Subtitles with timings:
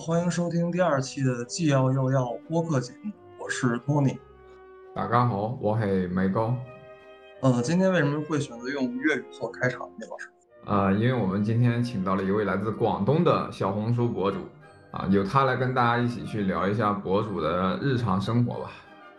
[0.00, 4.18] 欢迎收听第二期的既要又要播客节目，我是托尼。
[4.94, 6.54] 大家好，我是梅高。
[7.42, 10.30] 呃，今天为什么会选择用粤语做开场，聂老师？
[10.64, 14.38] 呃，因为我们今天请到了一位来自广东的小红书博主，
[14.90, 18.70] 啊，由他来跟大家一起去聊一下博主的日常生活吧。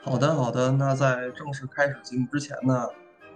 [0.01, 0.71] 好的，好的。
[0.71, 2.87] 那在正式开始节目之前呢，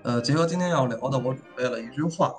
[0.02, 2.34] 呃，结合今天要聊的，我准备了一句话。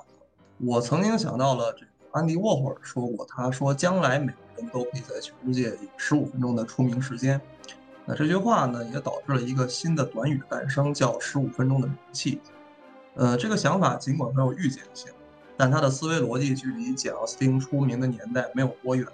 [0.59, 7.39] 我曾经想到了这个安迪沃霍尔说过，他说将来每个人都可以在全世界有十五分钟的出名时间。
[8.05, 12.41] 那这句话呢，也导致了一个新的短语诞生，叫十五分钟的名气。
[13.13, 15.11] 呃，这个想法尽管很有预见性，
[15.55, 19.05] 但他的思维逻辑距离简奥斯汀出名的年代没有多远。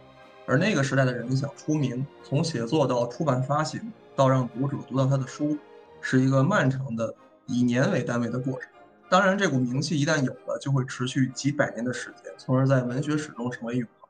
[0.45, 5.57] 而那个时代的人想出名，从写作到出版发行，到让读者读到他的书，
[5.99, 7.13] 是一个漫长的
[7.47, 8.69] 以年为单位的过程。
[9.09, 14.09] 当然，这股名气一旦有了，就会持续几百年的时间，从而在文学史中成为永恒。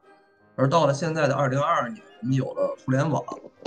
[0.55, 3.21] 而到了现在的二零二二年，我们有了互联网，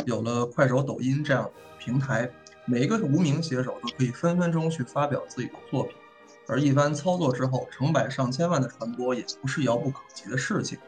[0.06, 2.30] 有了快手、抖音这样的平台，
[2.64, 5.94] 每一个无名写手都可以分分钟去发表自己的作品，
[6.46, 10.78] 而一番操作之后，成百上千万的传播也不是遥不可及的事情。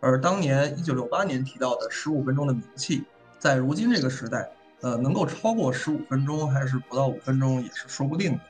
[0.00, 3.04] 而当年一九六八年提到的十五分钟的名气，
[3.38, 8.40] 在如今这个时代，呃，能够超过十五分钟还是不到五分钟，也是说不定的。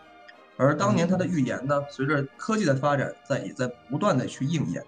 [0.62, 4.80] 而当年他的预言呢，随着科技的发展，在也在不断的去应验。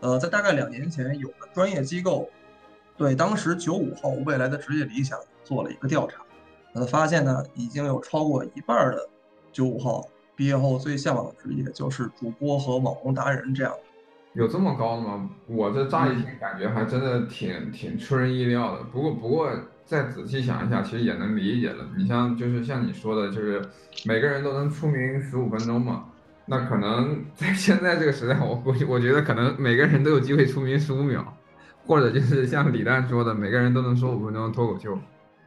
[0.00, 2.30] 呃，在大概两年前，有个专业机构
[2.96, 6.22] 对当时九五后未来的职业理想做了一个调查，
[6.74, 9.08] 呃，发现呢，已经有超过一半的
[9.50, 13.74] 九五后毕业后最向往的职业就是主播和网红达人这样。
[14.34, 15.28] 有这么高的吗？
[15.46, 18.84] 我这乍一听感觉还真的挺挺出人意料的。
[18.84, 19.50] 不过不过。
[19.86, 21.88] 再仔细想一下，其实也能理解了。
[21.96, 23.62] 你像，就是像你说的，就是
[24.04, 26.06] 每个人都能出名十五分钟嘛。
[26.46, 31.36] 那可能在 现在这个时代，我估计我觉得可能每个人都有机会出名十五秒，
[31.84, 34.98] 或者就是像李诞说的，每个人都能说五分钟脱口秀。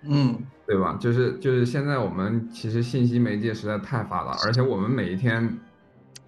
[0.04, 0.98] 嗯，对吧？
[1.00, 5.58] 就是就是现在我们其实信息媒介实在太发达，而且我们每一天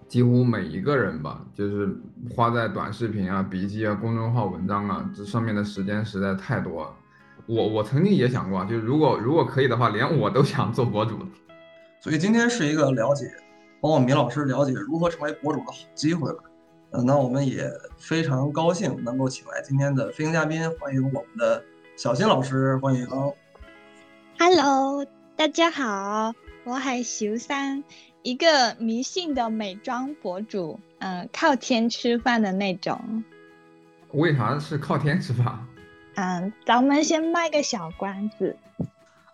[0.06, 1.88] 几乎每一个人吧，就是
[2.34, 6.90] 花在短视频啊、笔记啊、公众号文章啊这上面的时间实在太多了。
[7.52, 11.18] 我我曾经也想过，就是如果如果可以的话，连我都想做博主。
[12.00, 13.30] 所以今天是一个了解，
[13.78, 16.30] 帮我米老师了解如何成为博主的好机会。
[16.92, 21.62] 呃，那我们也非常高兴能够请来今天的飞行嘉宾，欢迎我们的
[21.94, 23.06] 小新老师，欢迎。
[24.38, 25.04] Hello，
[25.36, 26.32] 大家好，
[26.64, 27.84] 我是小三，
[28.22, 33.22] 一个迷信的美妆博主，嗯，靠天吃饭的那种。
[34.12, 35.66] 为啥是靠天吃饭？
[36.14, 38.56] 嗯，咱们先卖个小关子。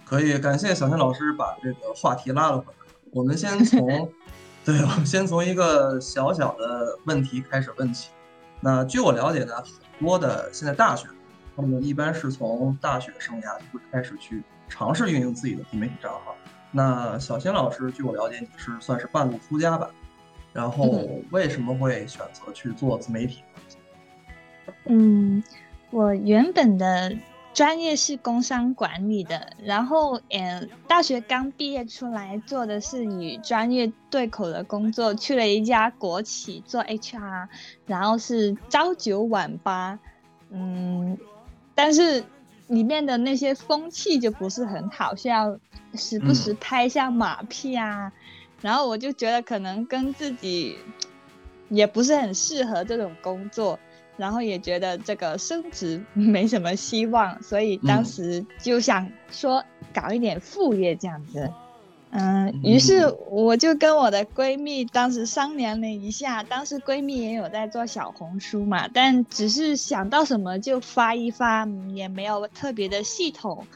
[0.04, 2.78] 可以，感谢小新老师把这个话题拉了回来。
[3.10, 3.86] 我们先 从，
[4.64, 8.10] 对，我们先从一个小小的问题开始问起。
[8.60, 11.08] 那据我了解呢，很多的现在大学，
[11.56, 16.34] 他们一般是从大学生涯就会开始去尝试运营自己的自媒体账号。
[16.70, 19.90] 那小新老师，据我了解，你是算是半路出家吧？
[20.52, 23.42] 然后为什么会选择去做自媒体？
[24.86, 25.42] 嗯。
[25.90, 27.16] 我原本的
[27.54, 37.48] 专业是工商管理的，然后，嗯，大学刚毕业出来做的是与专业对口的工作，去了一家国企做 HR，
[37.86, 39.98] 然后是朝九晚八，
[40.50, 41.18] 嗯，
[41.74, 42.22] 但是
[42.68, 45.58] 里面的那些风气就不是很好，需要
[45.94, 48.12] 时不时拍一下马屁啊，
[48.60, 50.76] 然后我就觉得可能跟自己
[51.70, 53.78] 也不是很适合这种工作。
[54.18, 59.64] 然后也觉得这个升职 没什么希望，所以当时就想说
[59.94, 61.50] 搞一点副业这样子，
[62.10, 73.66] 嗯，于是我就跟我的闺蜜当时商量了一下，当时闺蜜也有在做小红书嘛，但只是想到什么就发一发，也没有特别的系统，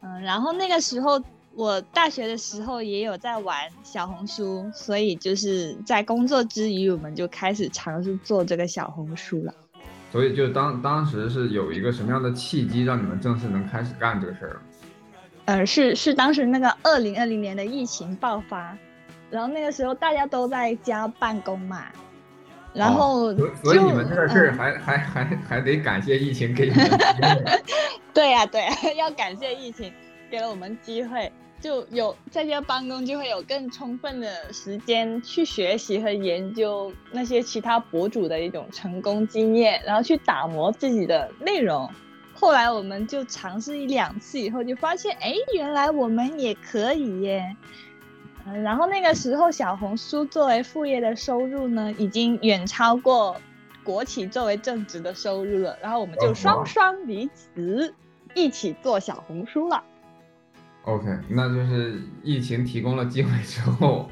[0.00, 1.20] 嗯，然后那个时候
[1.58, 9.52] 我大学的时候也有在玩小红书，所以就是在工作之余，我们就开始尝试做这个小红书了。
[10.12, 14.62] 所以，就当当时是有一个什么样的契机，让你们正式能开始干这个事儿？
[15.46, 18.78] 呃，是是当时那个二零二零年的疫情爆发，
[19.28, 21.86] 然后那个时候大家都在家办公嘛，
[22.72, 26.88] 然后所以你们这个事儿还还还还得感谢疫情给你们。
[28.14, 29.92] 对呀对呀， 要感谢疫情
[30.30, 31.32] 给了我们机会。
[31.60, 41.90] 就有在家办公，就会有更充分的时间去学习和研究那些其他博主的一种成功经验，然后去打磨自己的内容。
[42.34, 47.56] 后来我们就尝试一两次以后，就发现，哎，原来我们也可以耶。
[48.46, 53.36] 嗯，然后那个时候小红书作为副业的收入呢，已经远超过
[53.82, 57.92] 国企作为正职的收入了，然后我们就双双离职，
[58.34, 59.82] 一起做小红书了。
[60.88, 64.10] OK，那就是疫情提供了机会之后，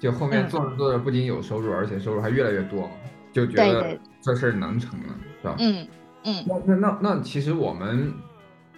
[0.00, 2.90] 就后面做着做着不仅有收入，而且收入还越来越多，
[3.32, 5.54] 就觉得这事儿能成了，是吧？
[5.60, 5.86] 嗯
[6.24, 6.44] 嗯。
[6.48, 8.12] 那那那那其实我们，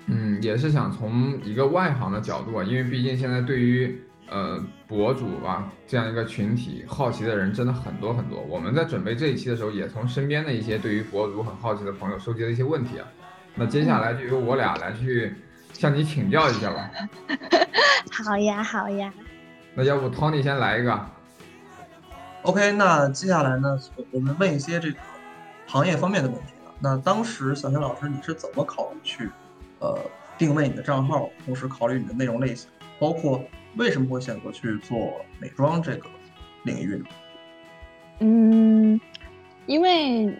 [0.08, 3.98] 嗯，也是想从一个外行的角度啊，因为毕竟现在对于
[4.28, 8.42] 呃博主吧这样一个群体，好奇的人真的很多很多。
[8.42, 13.08] 我们在准备这一期的时候，也从身边的一些对于博主很好奇的朋友收集了一些问题啊。
[13.54, 15.32] 那接下来就由我俩来去。
[15.78, 16.90] 向你请教一下吧。
[18.10, 19.12] 好呀，好呀。
[19.74, 21.06] 那要不 Tony 先来一个。
[22.42, 23.78] OK，那接下来呢，
[24.10, 24.98] 我们问一些这个
[25.68, 26.72] 行业方面的问题了。
[26.80, 29.30] 那当时小新老师你是怎么考虑去
[29.78, 29.96] 呃
[30.36, 33.40] 定位你的账号，同时考虑你的内容类型，包括
[33.76, 36.08] 为什么会选择去做美妆这个
[36.64, 37.04] 领域呢？
[38.18, 39.00] 嗯，
[39.66, 40.36] 因为。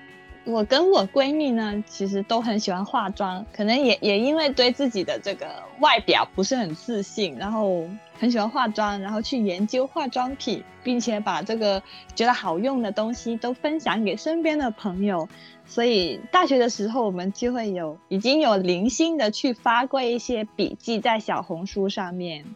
[0.49, 5.47] 我跟我闺蜜呢，其实都很喜欢化妆，可能也也因为对自己的这个
[5.81, 7.87] 外表不是很自信，然后
[8.19, 11.83] 很喜欢化妆，然后去研究化妆品，并且把这个
[12.15, 15.29] 觉得好用的东西都分享给身边的朋友。
[15.67, 22.47] 所以大学的时候，我们就会有已经有零星的去发过一些笔记在小红书上面。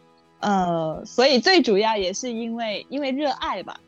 [0.40, 3.78] 呃，所以最主要也是因为因为热爱吧。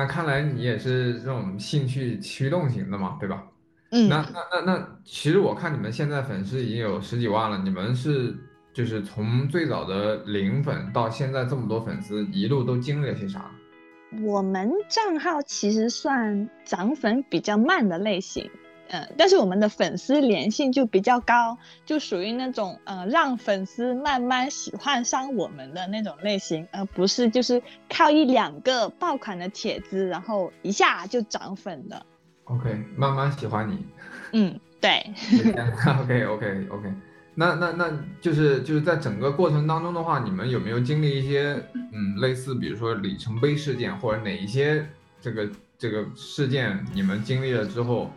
[0.00, 3.44] 那看来你也是这种兴趣驱动型的嘛，对吧？
[3.90, 4.08] 嗯。
[4.08, 8.34] 那那那那，其实我看你们现在粉丝已经有十几万了，你们是
[8.72, 13.50] 就是从最早的零粉到现在这么多粉丝，一路都经历了些啥？
[14.22, 18.50] 我们账号其实算涨粉比较慢的类型。
[18.92, 21.56] 嗯，但是我们的粉丝粘性就比较高，
[21.86, 32.04] 就属于那种呃让粉丝慢慢喜欢上我们的那种类型，而不是就是靠一两个爆款的帖子，然后一下就涨粉的。
[32.46, 33.86] OK，慢慢喜欢你。
[34.32, 34.90] 嗯，对。
[36.00, 36.92] OK OK OK，
[37.36, 41.54] 那那那就是就是在整个过程当中的话，你们有没有经历一些
[41.92, 44.84] 嗯类似比如说里程碑事件，或者哪一些
[45.20, 45.48] 这个
[45.78, 48.10] 这个事件你们经历了之后？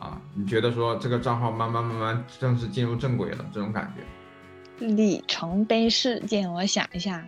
[0.00, 4.86] 啊，你觉得说这个账号慢慢慢慢正式进入正轨了，这种感觉？
[4.86, 7.22] 里程碑事件，我想一下。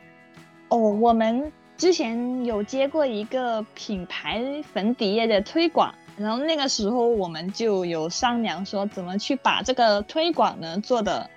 [0.68, 4.42] 哦，我们之前有接过一个品牌
[4.72, 11.28] 粉底液的推广，然后那个时候我们就有商量说怎么去把这个推广呢做的，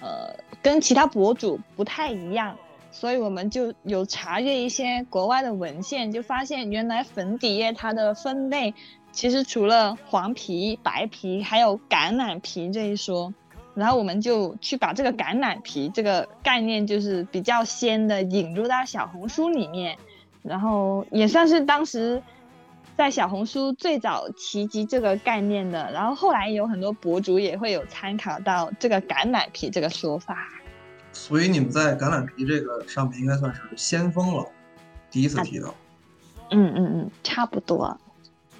[0.00, 2.56] 呃，跟其他博主不太一样，
[2.90, 8.74] 所以我们就有查阅一些国外的文献，就发现原来粉底液它的分类。
[9.12, 13.32] 其实除了黄皮、白皮，还有橄榄皮这一说，
[13.74, 19.96] 然后我们就去把这个橄榄皮这个概念，就是比较先的引入到小红书里面，
[20.42, 22.22] 然后也算是当时
[22.96, 30.36] 在小红书最早提及这个概念的，然后后来有很多博主也会有参考到这个橄榄皮这个说法。
[31.12, 34.46] 所以你们在橄榄皮这个上面应该算是先锋了，
[35.10, 35.74] 第一次提到。
[36.50, 37.98] 嗯嗯嗯，差不多。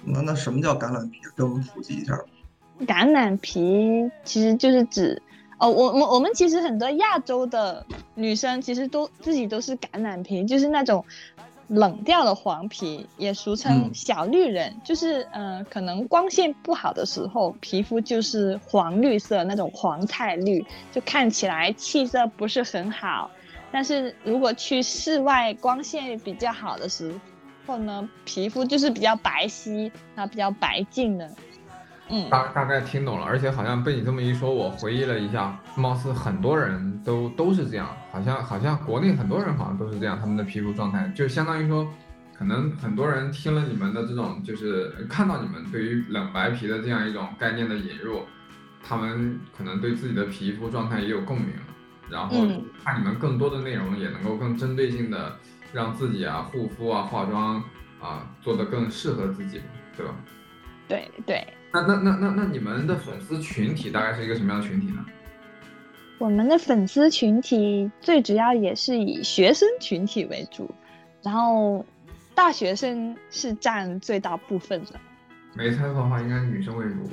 [0.05, 1.19] 那那什么叫橄榄皮？
[1.35, 2.19] 给我们普及一下。
[2.87, 5.21] 橄榄皮其实就是指，
[5.59, 7.85] 哦，我我我们其实很多亚洲的
[8.15, 11.05] 女生其实都自己都是橄榄皮，就是那种
[11.67, 23.29] 冷调的黄皮，也俗称小绿人，就是呃，可能光线不好的时候，皮肤就是黄绿色那种黄菜绿，就看起来气色不是很好。
[23.71, 27.13] 但是如果去室外光线比较好的时，
[27.65, 31.29] 后呢，皮肤就是比较白皙，啊比较白净的。
[32.09, 41.87] 嗯，大大概听懂了，而且好像被你这么一说，我回忆了一下，貌似很多人都都是这样，好像好像国内很多人好像都是这样，他们的皮肤状态就相当于说，
[42.37, 48.23] 可能很多人听了你们的这种，就是看到你们对于冷白皮的这样一种概念的引入，
[48.83, 51.53] 他们可能对自己的皮肤状态也有共鸣，
[52.09, 52.45] 然后
[52.83, 55.37] 看你们更多的内容也能够更针对性的。
[55.73, 57.63] 让自己啊护肤啊化妆
[58.01, 59.61] 啊做得更适合自己，
[59.95, 60.15] 对吧？
[60.87, 61.47] 对对。
[61.73, 65.05] 那那那那那你们的粉丝群体大概是一个什么样的群体呢？
[66.17, 70.69] 我们的粉丝群体最主要也是以学生群体为主，
[71.23, 71.83] 然后
[72.35, 74.99] 大学生是占最大部分的。
[75.53, 77.09] 没猜错的话，应该是女生为主。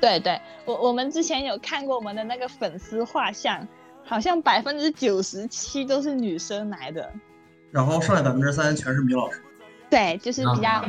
[0.00, 3.66] 对对，我我们之前有看过我们的那个粉丝画像，
[4.04, 7.10] 好像百分之九十七都是女生来的。
[7.76, 9.38] 然后剩下百分之三全是米老师，
[9.90, 10.82] 对，就是比较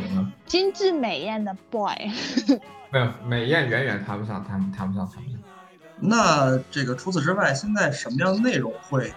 [0.45, 1.93] 精致美艳的 boy。
[2.89, 5.37] 没有美艳远远谈不上，谈谈不上，谈不上。
[5.99, 9.11] 那这个除此之外，现在什么样的内容会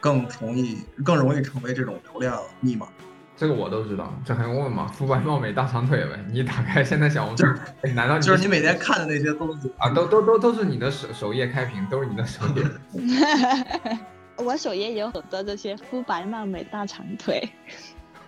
[0.00, 2.88] 更容易更容易成为这种流量密码？
[3.36, 4.88] 这个我都知道，这还用问吗？
[4.92, 7.46] 肤白貌美大长腿呗，你打开现在小红书，
[7.94, 9.88] 难道就是你每天看的那些东西啊？
[9.94, 12.64] 都都都都是你的首首页开屏，都是你的首页。
[14.42, 17.48] 我首页有很多这些肤白貌美大长腿。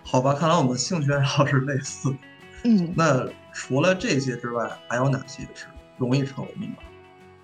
[0.03, 2.15] 好吧，看来我们的兴趣爱好是类似。
[2.63, 5.65] 嗯，那除了这些之外，还有哪些是
[5.97, 6.75] 容易成为密码？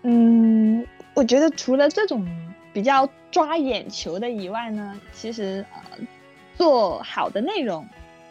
[0.04, 2.26] 嗯，我觉得除了这种
[2.74, 5.98] 比较抓眼球的以外呢，其实呃，
[6.56, 7.88] 做好的内容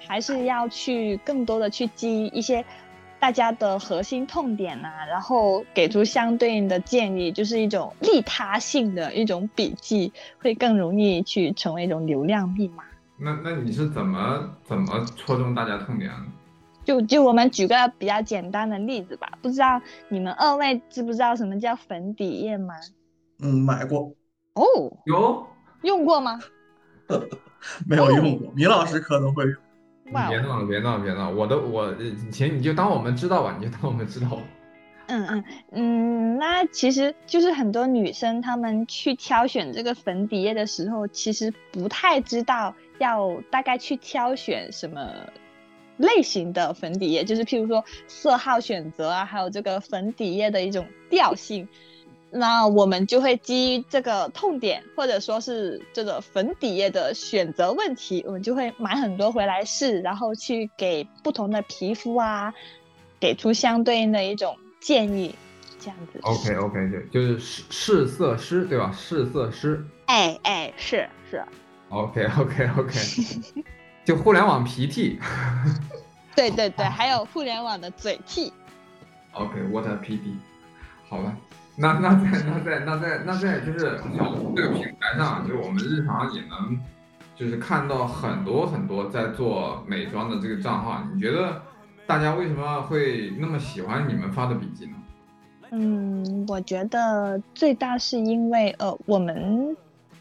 [0.06, 2.64] 还是要去更多的去记一些
[3.20, 12.82] 大家的核心痛点呐，然后给出相对应的建议，就是一种利他性的一种笔记，会更容易去成为一种流量密码。
[13.18, 16.16] 那那你是怎么怎么戳中大家痛点的？
[16.82, 22.74] 就就我们举个比较简单的例子吧，不知道你们二位知不知道什么叫粉底液吗？
[23.42, 24.14] 嗯，买过。
[24.54, 24.64] 哦，
[25.04, 25.46] 有
[25.82, 26.40] 用过吗？
[27.86, 29.54] 没有用过，米老师可能会用。
[30.10, 31.30] 你别闹了，别闹，别闹！
[31.30, 31.94] 我都我
[32.32, 34.38] 行，你就当我们知道吧，你就当我们知道。
[35.06, 45.08] 嗯嗯嗯，那其实就是很多女生她们去挑选这个粉底液的时候，其实不太知道要大概去挑选什么
[45.96, 51.68] 类型的粉底液，就是譬如说色号选择啊，还有这个粉底液的一种调性。
[52.32, 62.54] 那我们就会基于这个痛点，或者说是这个粉底液的选择问题，我们就会买很多回来试，然后去给不同的皮肤啊，
[63.18, 64.56] 给出相对应的一种。
[64.80, 65.34] 建议
[65.78, 66.18] 这样子。
[66.22, 68.90] OK OK，对，就是试试色师对吧？
[68.96, 69.84] 试色师。
[70.06, 71.44] 哎哎，是是。
[71.90, 72.98] OK OK OK，
[74.06, 75.20] 就互联网皮替。
[76.34, 78.50] 对对对， 还有互联网的嘴替。
[79.32, 80.36] OK，What a PD。
[81.06, 81.36] 好吧，
[81.80, 86.78] 那那在那在那在那在就是小红这个平台上，就是我们日常也能
[87.34, 91.62] 就是看到很多很多在做美妆的这个账号，你觉得？
[92.06, 94.92] 大家为什么会那么喜欢你们发的笔记呢？
[95.70, 99.76] 嗯，我觉得最大是因为呃，我们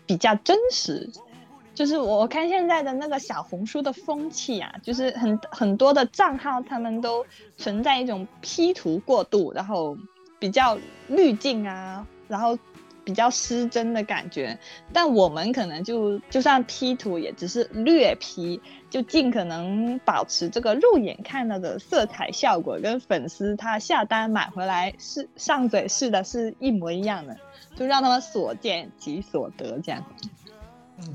[0.05, 1.09] 比较真实。
[1.73, 7.25] 就是我看现在的那个小红书的风气啊，就是很很多的账号他们都
[7.57, 9.97] 存在一种 P 图过度，然后
[10.39, 10.77] 比较
[11.07, 12.57] 滤镜啊，然后。
[13.01, 14.59] 比较失真的感觉，
[14.93, 27.35] 但我们可能就就算 P 图，也只是略 P，就尽可能保持这个肉眼看到的色彩效果，跟粉丝他下单买回来是上嘴试的是一模一样的，
[27.75, 30.05] 就让他们所见即所得这样。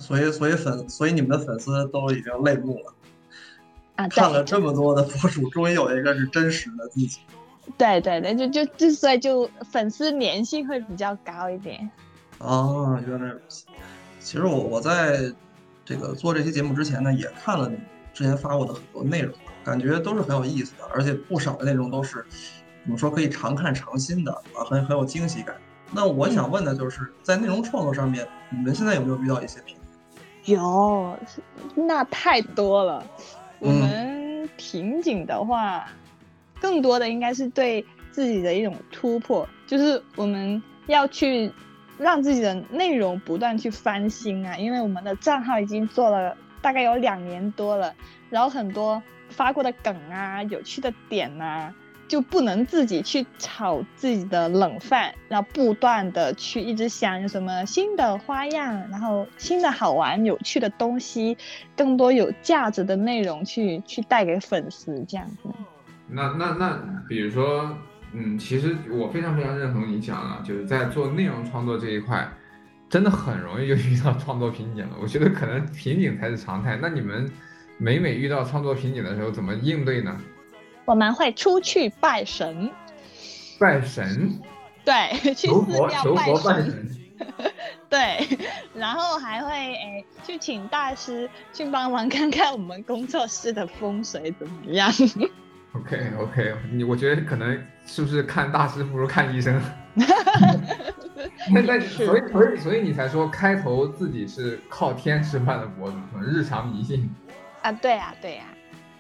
[0.01, 2.93] 所以，所以粉，所以你们的粉丝都已经泪目了
[3.95, 4.09] 啊！
[4.09, 7.21] 看了这么多的博主，终于有一个是真实的自己。
[7.79, 11.91] 对对对，就就就所以就粉丝粘性会比较高一点。
[12.39, 13.65] 哦，原来如此。
[14.21, 15.33] 其实我我在
[15.85, 17.77] 这个做这期节目之前呢，也看了你
[18.13, 22.25] 之前发过的很多内容，感觉都是很有意思的，而且不少的内容都是
[22.85, 25.57] 怎么说可以常看常新的啊，很很有惊喜感。
[25.91, 29.77] 那我想问的就是在内容创作上面，你们现在有没有遇到一些瓶
[30.43, 30.57] 颈？
[30.57, 31.19] 有，
[31.75, 33.05] 那太多了。
[33.59, 35.87] 我们瓶颈的话。
[36.65, 41.53] 更多的应该是对自己的一种突破，就是我们要去
[41.99, 47.95] 让自己的内容不断去翻新啊，因为我们的账号已经做了大概有两年多了，
[48.31, 51.71] 然后很多发过的梗啊、有趣的点呐，
[52.09, 61.37] 就不能自己去炒自己的冷饭，然后不断的去一直想有什么新的花样，然后新的好玩、有趣的东西，
[61.77, 65.51] 更多有价值的内容去去带给粉丝这样子。
[66.09, 67.77] 那那那，比如说，
[68.13, 72.29] 嗯，其实我非常非常认同你讲的，就是在做内容创作这一块，
[72.89, 74.97] 真的很容易就遇到创作瓶颈了。
[75.01, 76.79] 我觉得可能瓶颈才是常态。
[76.81, 77.31] 那你们
[77.79, 80.17] 每每遇到创作瓶颈的时候，怎么应对呢？
[80.85, 82.71] 我们会出去拜神。
[83.59, 84.39] 拜神？
[84.85, 86.89] 对， 去寺庙拜神。
[87.89, 88.39] 对，
[88.75, 94.93] 然后还会诶去请大师去帮忙看看我们工作室的风水怎么样。
[95.75, 99.61] OK OK，你我觉得可能是不是看大师不如看医生？
[101.53, 107.11] 那那所以所以所以你才说开头自己是靠天吃饭的博主，日常迷信
[107.63, 107.73] 啊？
[107.73, 108.45] 对呀对呀。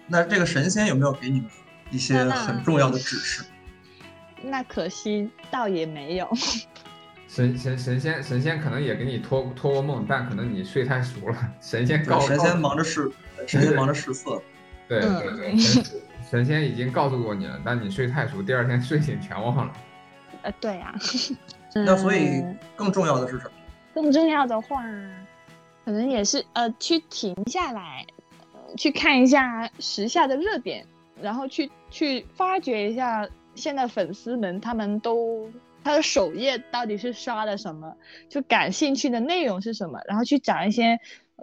[0.06, 1.48] 那这个神仙有没有给你们
[1.90, 3.44] 一些很重要的指示？
[4.42, 6.28] 那可惜倒也没有。
[7.28, 11.52] 神神神仙神仙可能也给你托托过梦，但可能你睡太熟了。
[11.60, 13.10] 神仙告神仙忙着试
[13.46, 14.42] 神仙忙着试色。
[14.86, 15.54] 对对对。
[16.30, 19.72] 神仙已经告诉过你了，但你睡太熟，第二天睡醒全忘了。
[20.42, 20.94] 呃，对呀。
[21.74, 22.42] 那所以
[22.76, 23.50] 更重要的是什么？
[23.92, 24.82] 更重要的话，
[25.84, 28.06] 可能也是呃，去停下来，
[28.76, 30.86] 去看一下时下的热点，
[31.20, 35.50] 然后去去发掘一下现在粉丝们他们都
[35.82, 37.94] 他的首页到底是刷的什么，
[38.28, 40.98] 就感兴趣的内容是什么，然后去找一些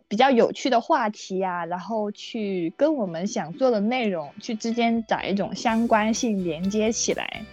[0.08, 7.46] 比较有趣的话题啊，然后去跟我们想做的内容去之间找一种相关性连接起来。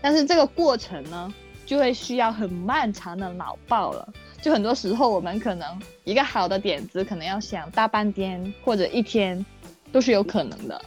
[0.00, 1.32] 但是这个过程呢，
[1.64, 4.12] 就会需要很漫长的脑爆了。
[4.42, 5.66] 就很多时候，我们可能
[6.04, 9.44] 一个好的点子，可能要想大半天或者一天，
[9.90, 10.82] 都是有可能的。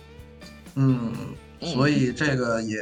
[0.75, 1.11] 嗯，
[1.59, 2.77] 所以这个也，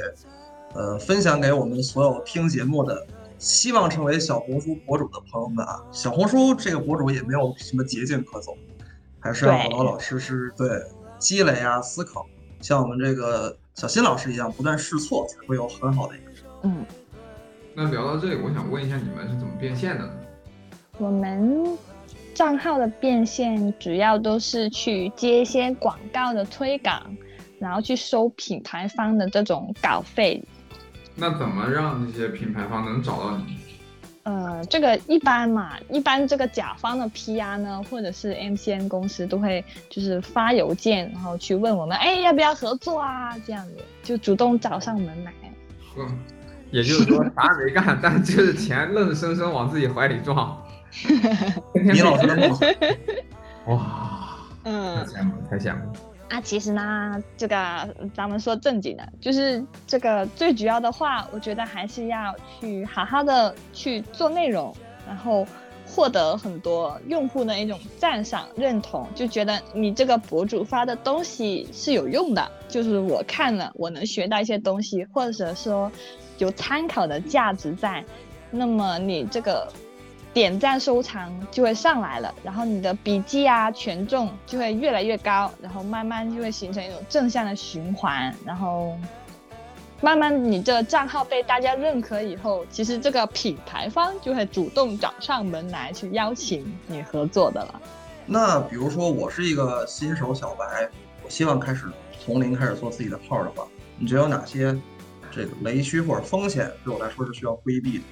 [0.76, 3.08] 呃，分享给我们所有听节目的，
[3.38, 5.84] 希望成为小红书博主的朋友们啊。
[5.92, 8.58] 小红书这个博主也没有什么捷径可走，
[9.20, 10.70] 还是要老老实实对
[11.20, 12.26] 积累啊，思考，
[12.62, 16.32] 像我们这个小新老师一样，不断试错，才会有很好的一个。
[16.64, 16.86] 嗯。
[17.76, 20.12] 那聊到这里，我想问一下，你们是怎么变现的呢？
[20.98, 21.78] 我们
[22.34, 27.16] 账号的变现主要都是去接一些广告的推广，
[27.60, 30.44] 然后去收品牌方的这种稿费。
[31.18, 33.58] 那怎么让这些品牌方能找到你？
[34.24, 43.36] 呃，这个一般嘛，一般这个甲方的 PR 呢，或者是 MCN 公司都会就是发邮件，然后去问我们，哎，要不要合作啊？
[43.46, 45.34] 这样子就主动找上门来。
[45.96, 46.06] 呵，
[46.72, 50.62] 也就是说啥也没干，但就是钱愣生生往自己怀里装。
[51.74, 52.60] 你老师的梦，
[53.68, 55.82] 哇，嗯，太羡慕，太羡慕。
[56.30, 57.56] 啊，其实呢，这个
[58.14, 64.76] 咱们说正经的，就是这个最主要的话，我觉得还是要去好好的去做内容，
[65.08, 65.48] 然后
[65.86, 75.90] 获得很多用户的一种赞赏、认同，就觉得你这个博主发的东西是有用的，就是我看了我能学到一些东西，或者说
[76.40, 78.04] 有参考的价值在，
[78.52, 79.66] 那么你这个。
[80.34, 88.96] 点赞收藏就会上来了，然后你的笔记啊权重就会越来越高，然后慢慢就会形成一种正向的循环，然后
[90.00, 97.82] 慢慢你这账号被大家认可以后，其实这个品牌方就会主动找上门来去邀请你合作的了。
[98.28, 100.88] 那比如说我是一个新手小白，
[101.24, 101.86] 我希望开始
[102.24, 104.78] 从零开始做自己的号的话，你觉得有哪些
[105.32, 108.04] 这个雷区或者风险对我来说是需要规避的？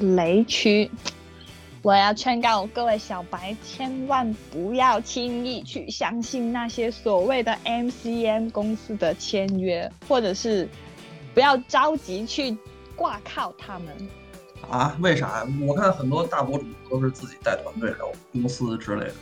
[0.00, 0.90] 雷区，
[1.82, 10.68] 我要劝告各位小白，千万不要轻易去相信那些所谓的 MCN 公司的签约，或者是
[11.32, 12.56] 不要着急去
[12.96, 13.88] 挂靠他们。
[14.68, 14.96] 啊？
[15.00, 15.46] 为啥呀？
[15.60, 19.14] 我看很多大博主都是自己带团队，还有公司之类的。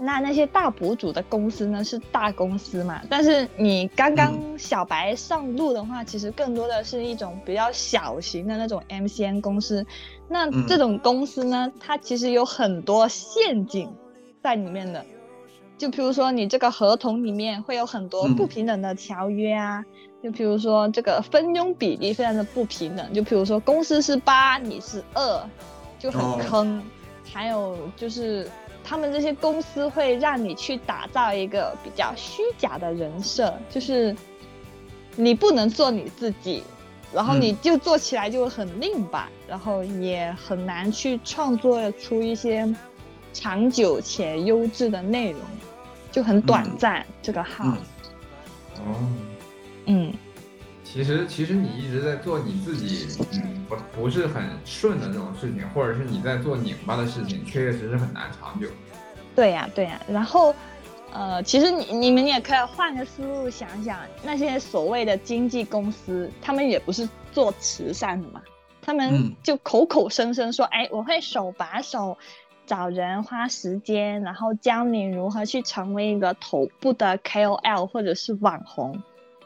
[0.00, 1.82] 那那些大博主的公司呢？
[1.82, 3.02] 是大公司嘛？
[3.10, 9.84] 但是你刚刚小白上路的话，其实更多的是一种比较小型的那种 MCN 公司。
[10.28, 13.92] 那这种公司呢，它其实有很多陷阱
[14.40, 15.04] 在里面的。
[15.76, 19.84] 就比如说，你这个合同里面会有很多不平等的条约啊。
[20.22, 23.12] 就比如说，这个分佣比例非常的不平等。
[23.12, 25.44] 就比如说，公司是八，你是二，
[25.98, 26.80] 就很坑。
[27.32, 28.48] 还有就是。
[28.88, 34.16] 他们这些公司会让你去打造一个比较虚假的人设，就是
[35.14, 36.62] 你不能做你自己，
[37.12, 42.66] 然后你就做起来就很另吧，然后也很难去创作出一些
[43.34, 45.40] 长久且优质的内容，
[46.10, 47.04] 就很短暂。
[47.20, 47.66] 这个号，
[48.76, 49.06] 哦，
[49.84, 50.14] 嗯。
[50.90, 58.66] 其实，其实你一直在做你自己，嗯，不不是很顺的这种事情，或者是你在做拧巴的事情，确确实实很难长久。
[59.36, 60.00] 对呀，对呀。
[60.08, 60.54] 然后，
[61.12, 68.40] 呃，其实你你们也可以换个思路想想，那些所谓的经纪公司，他们也不是做慈善的嘛，
[68.80, 72.16] 他们就口口声声说，哎，我会手把手
[72.66, 79.00] 找人，花时间，然后教你如何去成为一个头部的 KOL 或者是网红，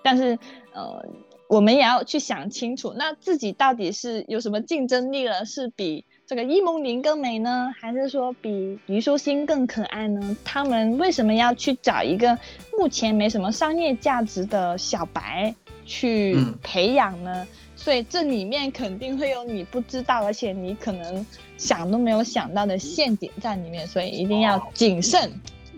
[0.05, 0.39] 但是，
[0.73, 1.05] 呃。
[1.53, 5.45] 我们也要去想清楚，那自己到底是有什么竞争力了？
[5.45, 10.35] 是比这个伊梦玲更美呢，还是说比虞书欣更可爱呢？
[10.43, 12.39] 他们为什么要去找一个
[12.79, 17.47] 目前没什么商业价值的小白去培养呢？
[17.77, 21.27] 所以这里面肯定会有你不知道，而且你可能
[21.59, 25.31] 想都没有想到的陷阱在里面，所以一定要谨慎。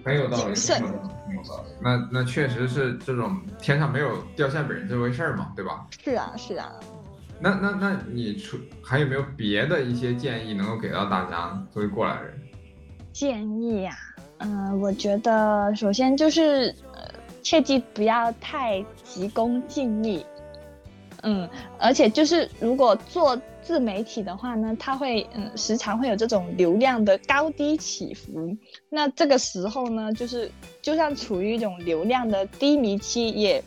[0.05, 1.73] 很有道理，很有道理。
[1.81, 5.87] 那那确实是这种天上没有掉馅饼这回事儿嘛，对吧？
[6.03, 6.73] 是啊，是啊。
[7.41, 12.41] 那那那你出还有没有别的一些建议能够给到大家作为过来人？
[13.13, 13.97] 建议呀，
[14.39, 17.09] 嗯，我觉得首先就是呃，
[17.43, 20.25] 切记不要太急功近利。
[21.23, 28.55] 嗯，而且就是如果做自媒体的话呢，它会嗯时常会有这种流量的高低起伏。
[28.91, 30.51] 那这个时候呢，就是
[30.83, 33.65] 就算处于一种流量的低迷期，也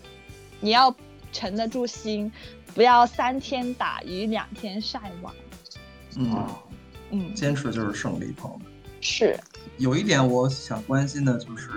[0.62, 0.96] 也要
[1.34, 2.32] 沉得住心，
[2.76, 5.34] 不要三天打鱼两天晒网。
[6.16, 6.48] 嗯
[7.10, 8.68] 嗯，坚持就是胜利，朋友们。
[9.02, 9.36] 是。
[9.78, 11.70] 有一点我想关心的就是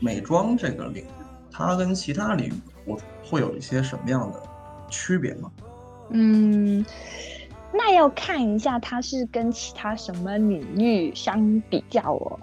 [0.00, 1.08] 美妆这个领域，
[1.52, 2.52] 它跟其他领域
[2.86, 4.42] 我会有一些什么样的
[4.88, 5.52] 区别吗？
[6.10, 6.84] 嗯，
[7.76, 12.38] 那要看一下它是跟其他什么领域相比较哦。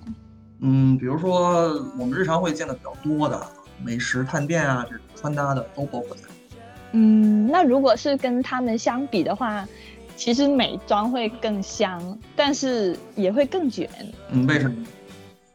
[0.60, 3.42] 嗯，比如说我们日常会见的比较多的
[3.82, 6.24] 美食探店啊，这种穿搭的都包括在。
[6.92, 9.66] 嗯，那如果是跟他们相比的话，
[10.18, 13.90] 其实美妆会更香，但是也会更卷。
[14.30, 14.86] 嗯，为什么？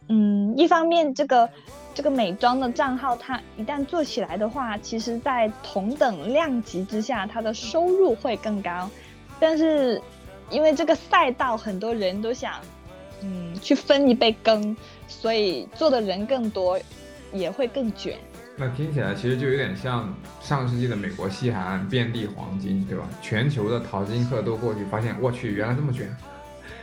[0.08, 1.48] 嗯，一方面这个
[1.94, 8.88] 这个美妆的账号，它一旦做起来的话，其实在同等量级之下，它的收入会更高。
[9.38, 10.00] 但是
[10.50, 12.54] 因为这个赛道很多人都想，
[13.22, 14.76] 嗯，去分一杯羹，
[15.08, 16.78] 所以做的人更多，
[17.32, 18.16] 也会更卷。
[18.56, 23.06] 那听起来其实就有点像上世纪的美国西海岸遍地黄金，对吧？
[23.20, 26.16] 全球的淘金客都过去，发现我去，原来这么卷。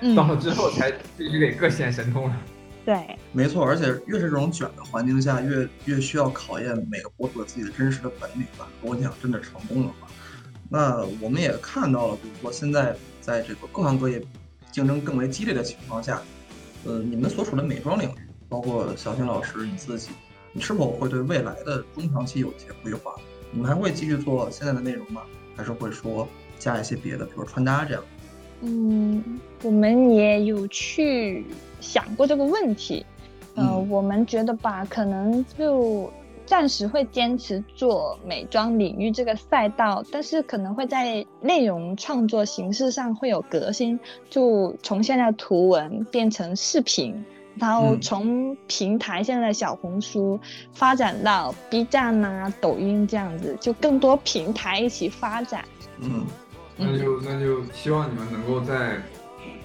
[0.01, 2.37] 嗯，到了之后才必须得各显神通了。
[2.85, 8.67] 对，没错，而且越是这种卷的环境下，越越需要考验每个博主自己的真实的本领吧。
[8.81, 10.07] 如果你想真的成功的话，
[10.73, 14.19] 那我们也看到了，比如说现在在这个各行各业
[14.71, 16.19] 竞争更为激烈的情况下，
[16.83, 18.15] 呃，你们所处的美妆领域，
[18.49, 20.09] 包括小新老师你自己。
[20.51, 23.13] 你是否会对未来的中长期有一些规划？
[23.51, 25.21] 你们还会继续做现在的内容吗？
[25.55, 28.03] 还是会说加一些别的，比如穿搭这样？
[28.61, 29.23] 嗯，
[29.61, 31.45] 我们也有去
[31.79, 33.05] 想过这个问题。
[33.53, 36.11] 呃，我们觉得吧，可能就
[36.53, 47.25] 暂时会坚持做美妆领域这个赛道，但是可能会在内容创作形式上会有革新，就从现在图文变成视频。
[47.57, 50.39] 然后从平台现在的小红书
[50.73, 55.65] 发展到 B 站啊、抖音这样子，就更多平台一起发展。
[56.01, 56.23] 嗯，
[56.77, 59.01] 那就那就希望你们能够在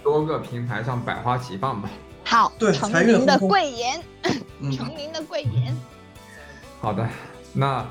[0.03, 1.91] 多个平台上百花齐放吧。
[2.25, 4.03] 好，对，成您 的贵言，
[4.63, 5.77] 嗯，成您的贵言。
[6.81, 7.09] 好的，
[7.53, 7.85] 那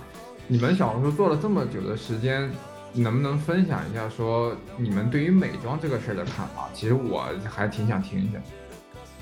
[0.47, 2.49] 你们小红书做了这么久的时间，
[2.93, 6.69] 能不能分享一下说你们对于美妆这个事儿的看法？
[6.73, 8.39] 其实我还挺想听一下。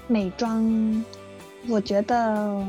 [0.08, 1.04] 美妆，
[1.68, 2.64] 我觉得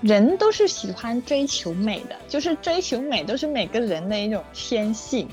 [0.00, 5.28] 人都是喜欢追求美的，就是追求美都是每个人的一种天性。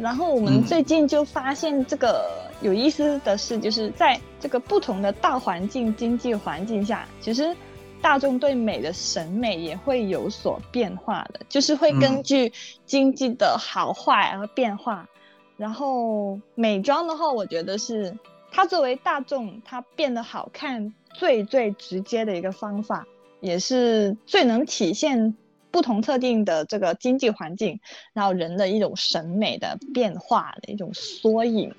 [0.00, 2.30] 然后我们最近就发现这个
[2.62, 7.54] 有意思的是，就是在这个不同的大环境、经济环境下，其实
[8.02, 12.52] 大众对美的审美也会有所变化的，就是会根据
[12.86, 15.08] 经济的好坏而变化。
[15.56, 18.16] 然后美妆的话，我觉得是。
[18.52, 23.06] 它作为大众，它变得好看最最直接的一个方法，
[23.38, 25.36] 也是最能体现
[25.70, 27.78] 不同特定的这个经济环境，
[28.12, 31.72] 然后人的一种审美的变化的一种缩影。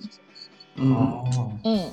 [0.76, 1.92] 嗯嗯，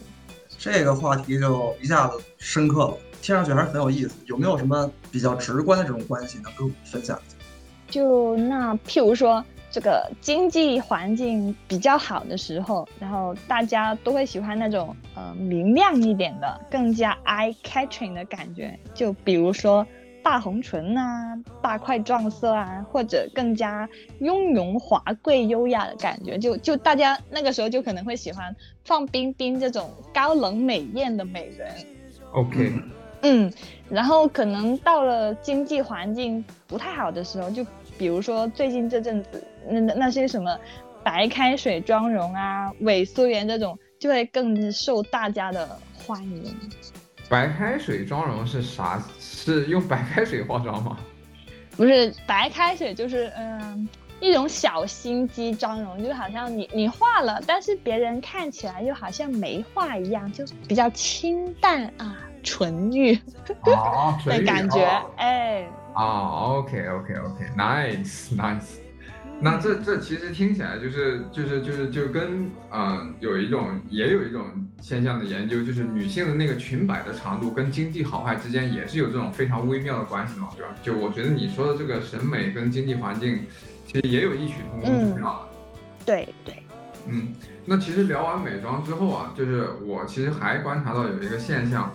[0.56, 4.16] 这个话题就一下子深刻了，听上去还是很有意思。
[4.26, 7.36] 有没有什么比较直观的这种关系能跟我们分享一下？
[7.88, 9.44] 就那譬如说。
[9.70, 19.86] 这个经济环境比较好的时候，然后大家都会喜欢那种呃明亮一点的、更加 eye catching 的感觉，就比如说
[20.24, 23.86] 大红唇啊、大块撞色啊，或者更加
[24.20, 31.70] 雍容华贵、优雅的感觉，就就大家那个时候就可能会喜欢范冰冰这种高冷美艳的美人。
[32.32, 32.90] OK，嗯，
[33.88, 37.64] 然后可能到了经济环境不太好的时候，就
[37.96, 39.44] 比如说最近这阵子。
[39.70, 40.58] 那那些什么
[41.04, 46.56] 白开水妆容啊、伪素颜这种，就会更受大家的欢迎。
[47.28, 49.02] 白开水妆容是啥？
[49.20, 50.96] 是用白开水化妆吗？
[51.76, 53.86] 不是，白开水就是嗯
[54.20, 63.14] 一种小心机妆容，就好像你你化了，但是别人看起来又好像没化一样，就比较清淡啊，纯欲
[64.24, 64.84] 的感觉。
[65.16, 65.68] 哎。
[65.94, 66.04] 啊
[66.58, 68.78] ，OK OK OK，Nice Nice。
[69.40, 74.44] 那这这其实听起来就是就是就是就跟嗯有一种也有一种
[74.80, 80.74] 现象的研究，就是女性的那个裙摆的长度跟经济好坏之间也是有这种非常微妙的关系嘛，对吧？
[80.82, 83.44] 就我觉得你说的这个审美跟经济环境
[83.86, 85.48] 其实也有异曲同工之妙。
[86.04, 86.62] 对对。
[87.06, 87.32] 嗯，
[87.64, 91.92] 那其实聊完美妆之后啊，就是我其实还观察到有一个现象，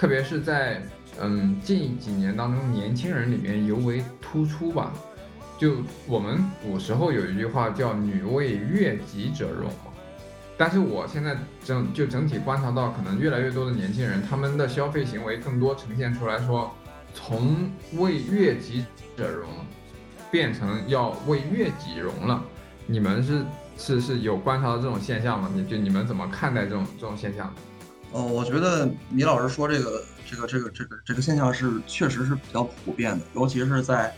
[0.00, 0.80] 特别是在
[1.20, 4.94] 嗯近几年当中，年轻人里面尤为突出吧。
[5.58, 5.74] 就
[6.06, 9.92] 我们古时候有一句话叫“女为悦己者容”嘛，
[10.56, 16.74] 但是我现在整就整体观察到，可能越来越多的年轻人，他们的消费行为更多呈现出来说，
[17.12, 18.86] 从为悦己
[19.18, 19.50] 者容，
[20.30, 22.42] 变成要为悦己容了。
[22.86, 23.44] 你们是
[23.76, 25.50] 是是有观察到这种现象吗？
[25.54, 27.52] 你就你们怎么看待这种这种现象？
[28.12, 34.12] 哦，我觉得米老师说这个这个这个这个这个现象是确实是比较普遍的，尤其是在，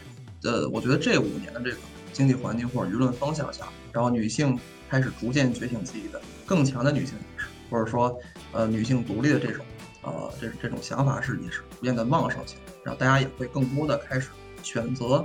[0.44, 1.76] 呃，我觉得这五年的这个
[2.10, 8.18] 经济环境或者舆论方向下，然后女性开始逐渐觉醒自己的更强的女性意识，或者说，
[8.52, 9.62] 呃，女性独立的这种，
[10.00, 14.30] 呃，这这种想法是也是逐渐的旺盛起来，然后大家也会更多的开始
[14.62, 15.22] 选择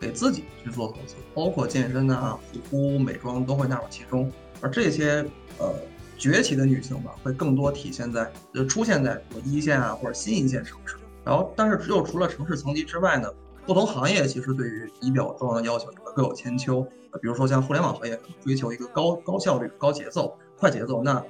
[0.00, 4.28] 给自己去做投资，包括健身啊、护肤、美妆都会纳入其中，
[4.60, 5.24] 而这些，
[5.58, 5.72] 呃。
[6.18, 10.96] 崛起的女性吧，会更多体现在，就出现在一线啊或者新一线城市。
[11.24, 13.32] 然后，但是只有除了城市层级之外呢，
[13.66, 16.86] 不同行业其实对于仪表装的要求也各有千秋。
[17.22, 21.22] 比如说像互联网行业，追求一个高高效率、高节奏、快节奏，那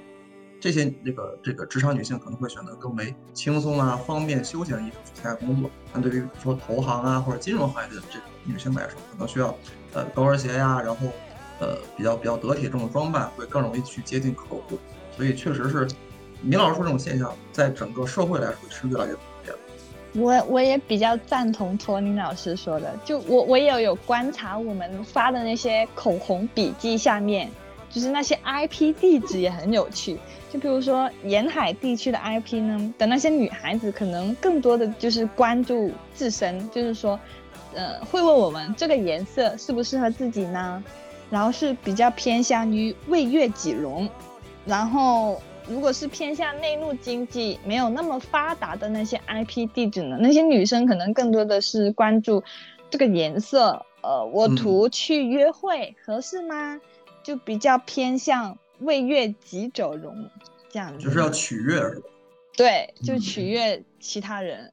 [0.59, 5.69] 这些这个这个职场女性可能会选择更为轻松啊、方便、休闲的衣服去参加工作。
[5.93, 9.55] 那对于说投行啊或者金融行业的这种女性来说，可能需要
[9.93, 11.07] 呃高跟鞋呀，然后。
[11.59, 14.79] 呃，比较比较得体这种装扮会更容易去接近客户，
[15.15, 15.87] 所以确实是，
[16.41, 19.55] 米老师说这种现象，在整个社会来说是越来越普遍。
[20.15, 27.47] 我我也比较赞同托尼老师说的，就我我也有观察我们发的那些口红笔记下面，
[27.91, 30.17] 就是那些 IP 地址也很有趣。
[30.51, 37.19] 就比如说沿海地区的 IP 呢，的那些女孩子可能更多的就是关注自身，就是说，
[37.75, 40.83] 呃，会问我们这个颜色适不适合自己呢？
[41.29, 44.09] 然后是比较偏向于为悦己容，
[44.65, 52.43] 然后如果是偏向内陆经济没有那么发达的那些 IP 地址呢，那些女生可能更多的是关注
[52.89, 56.79] 这个颜色，呃，我图去约会合适吗？
[57.21, 60.29] 就比较偏向为悦己者容
[60.71, 61.79] 这样子，就是要取悦？
[62.57, 64.71] 对，就取悦其他人。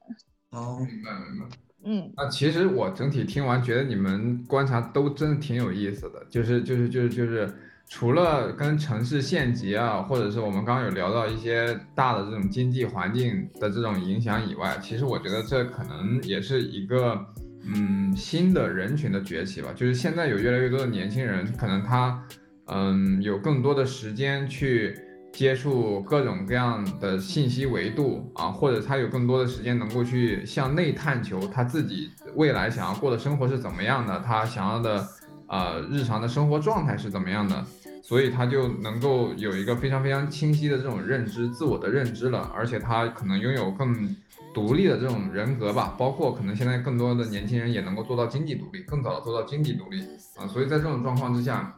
[0.49, 1.45] 哦，明白明白。
[1.89, 6.21] 嗯，那其实我整体听完，觉得你们观察都真的挺有意思的。
[6.29, 7.49] 就是就是就是就是，
[7.87, 17.25] 除了跟城市县级啊，或者是我们刚刚有聊到一些大的这种经济环境的这种影响以外，其实我觉得这可能也是一个
[17.63, 19.69] 嗯新的人群的崛起吧。
[19.73, 22.21] 就是现在有越来越多的年轻人，可能他
[22.65, 24.93] 嗯有更多的时间去。
[25.31, 35.07] 接触各种各样的信息维度啊，或者他有更多的时间能够去向内探求他自己未来想要过的生活是怎么样的，他想要的
[35.47, 37.63] 呃日常的生活状态是怎么样的，
[38.01, 44.15] 所以他就能够有一个非常非常清晰的这种认知，自我的认知了，而且他可能拥有更
[44.55, 50.01] 独立的这种人格吧，包括可能现在更多的年轻人也能够做到经济独立，更早的做到经济独立
[50.35, 51.76] 啊，所以在这种状况之下，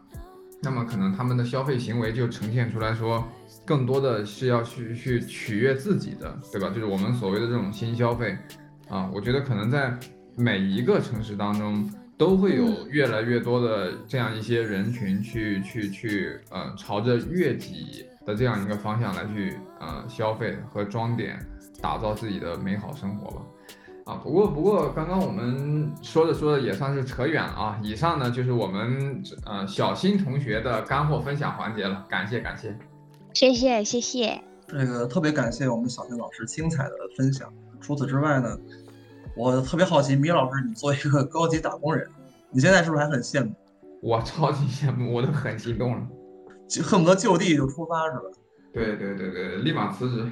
[0.62, 3.28] 那么可能他们的消费行为就呈现出来说。
[3.66, 6.70] 更多的是要去去取悦自己的，对吧？
[6.70, 8.36] 就是我们所谓的这种新消费，
[8.88, 9.96] 啊，我觉得可能在
[10.36, 21.38] 每一个城市当中都会有越来越多的这样一些人群去去去，呃，朝着悦己的这样一个方向来去，呃，消费和装点，
[21.80, 23.42] 打造自己的美好生活吧。
[24.10, 27.80] 啊，不过不过刚刚我们说着说着也算是扯远了啊。
[27.84, 32.76] 以上呢就是我们呃小新同学的干货分享环节了，感谢感谢。
[33.34, 37.54] 谢谢谢谢，这个特别感谢我们小新老师精彩的分享。
[37.80, 38.58] 除此之外呢，
[39.38, 42.10] 我特别好奇，米老师，你作为一个高级打工人，
[42.50, 43.54] 你现在是不是还很羡慕？
[44.02, 46.08] 我超级羡慕，我都很激动了，
[46.68, 48.24] 就恨不得就地就出发，是吧？
[48.74, 50.26] 对对对对，立马辞职。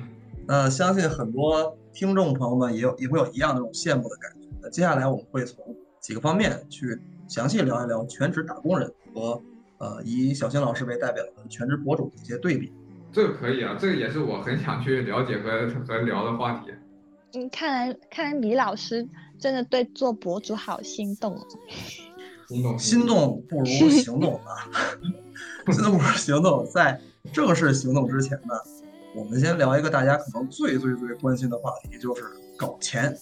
[0.47, 4.47] 那相信很多听众朋友们也有也会有一样的这种羡慕的感觉。
[4.62, 9.41] 那接下来我们会从几个方面去详细聊一聊全职打工人和
[9.79, 12.71] 呃以小新老师为代表的全职博主的一些对比。
[13.12, 16.71] 这个可以啊，这个也是我很想去了解和和聊的话题。
[17.33, 19.05] 嗯，看来看来米老师
[19.38, 21.38] 真的对做博主好心动。
[22.47, 24.63] 心动心动不如行动啊！
[25.73, 26.65] 心动不如行动。
[26.65, 26.97] 在
[27.33, 28.53] 正式行动之前呢，
[29.17, 32.23] 我们先聊一个大家可能最最最关心的话题，就是
[32.56, 33.17] 搞钱。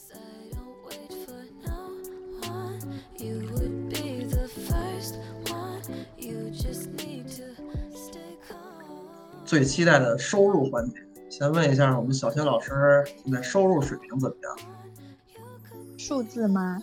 [9.46, 10.96] 最期待的收入环节，
[11.30, 12.74] 先问一下我们小新老师，
[13.24, 14.58] 现在收入水平怎么样？
[15.98, 16.78] 数字吗？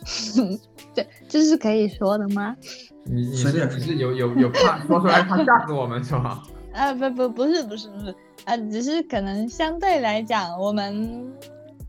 [0.94, 2.57] 这这是可以说的吗？
[3.05, 6.42] 你你是有有有怕说出来怕吓死我们是吗？
[6.72, 11.33] 啊不不不是不是不是啊，只是可能相对来讲，我们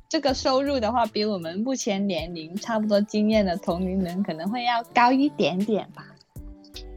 [0.07, 6.05] 这个收入的话，比我们目前年龄差不多经验的同龄人可能会要高一点点吧。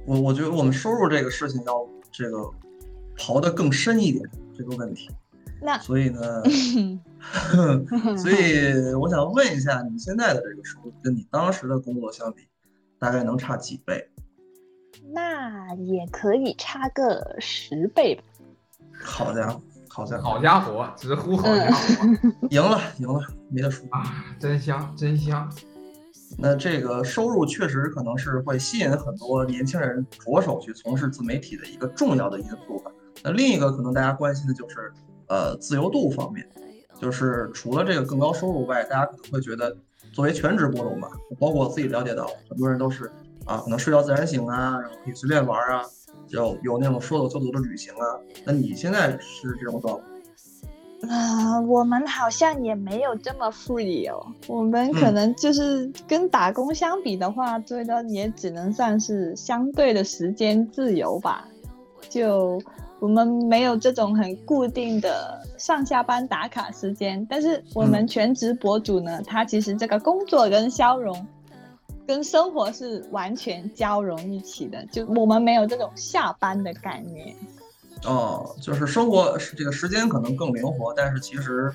[0.07, 2.51] 我我觉得我们收入这个事情要这个。
[3.19, 4.23] 刨得更深一点
[4.55, 5.09] 这个问题。
[5.63, 6.45] 那所以呢，
[8.15, 12.43] 所以我想问一下，你现在的这个收入跟你当时的工作相比，
[12.99, 14.07] 大概能差几倍？
[15.15, 18.23] 那也可以差个十倍吧。
[19.03, 22.05] 好家伙，好家伙，好家伙，直呼好家伙，
[22.51, 24.25] 赢了，赢了，没得说啊！
[24.39, 25.51] 真香，真香。
[26.39, 32.91] 那这个收入确实可能是会吸引很多年轻人着手去从事自媒体的一个重要的因素吧。
[33.23, 34.93] 那另一个可能大家关心的就是，
[35.29, 36.47] 呃，自由度方面，
[37.01, 39.75] 就是除了这个更高收入外，大家可能会觉得，
[40.13, 43.11] 作为全职博主嘛，包括我自己了解到，很多人都是
[43.47, 45.83] 啊，可能睡到自然醒啊，然后可以随便玩啊，
[46.29, 48.19] 有有那种说走就走的旅行啊。
[48.45, 50.05] 那你现在是这种状态？
[51.09, 54.27] 啊，我们好像也没有这么 free 哦。
[54.47, 61.47] 我们可能就是跟打工相比的话，最多也只能算是相对的时间自由吧。
[62.09, 62.59] 就
[62.99, 71.15] 我们没有这种很固定的上下班打卡时间，但是我们全职博主呢，他其实这个工作跟消融，
[72.07, 74.85] 跟生活是完全交融一起的。
[74.87, 77.35] 就我们没有这种下班的概念。
[78.05, 81.73] 哦，就是生活是这个时间可能更灵活，但是其实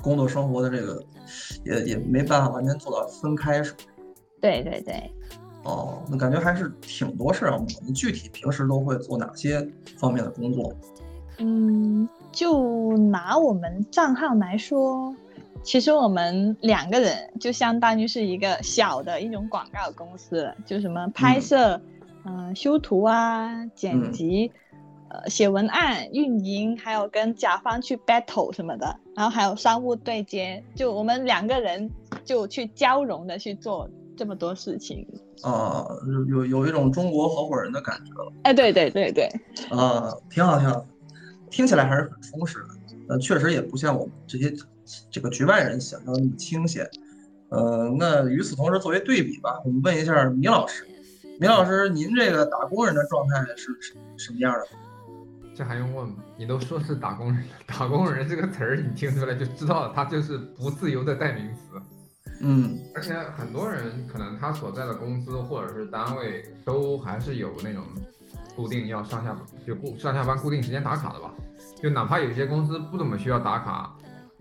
[0.00, 1.02] 工作生活的这个
[1.64, 3.74] 也也没办法完全做到分开，是？
[4.40, 5.12] 对对对。
[5.64, 7.60] 哦，那感觉还是挺多事儿啊。
[7.86, 10.72] 你具体平时都会做哪些方面的工作？
[11.38, 15.14] 嗯，就拿我们账号来说，
[15.62, 21.80] 其实我们两个人就相当于是一个小的一种广告公司，就什么拍摄、
[22.24, 24.50] 嗯修图啊、剪辑。
[25.14, 31.90] 呃，写文案、运营，还有跟甲方去 battle 什么的，然后还有商务对接，就我们两个人
[32.24, 35.06] 就去交融的去做这么多事情。
[35.42, 35.86] 啊，
[36.30, 38.32] 有有一种中国合伙人的感觉了。
[38.44, 39.28] 哎，对对对对。
[39.68, 40.82] 啊，挺好挺好，
[41.50, 42.68] 听起来还是很充实的。
[43.10, 44.50] 呃，确实也不像我们这些
[45.10, 46.88] 这个局外人想象的那么清闲。
[47.50, 50.86] 呃，那与此同时，作为对比吧，我们问一下米老师，
[51.38, 54.66] 米老师，您这个打工人的状态是什什么样的？
[55.54, 56.14] 这还用问吗？
[56.38, 61.60] 你都说是打工人， 打工人这个词儿，你听出来就知道了，它就是不自由的代名词。
[62.40, 67.84] 嗯，而且很多人可能他所在的公司或者是单位都还是有那种
[68.56, 71.32] 固定要上下就固上下班固定时间打卡的吧？
[71.80, 73.94] 就哪怕有些公司不怎么需要打卡，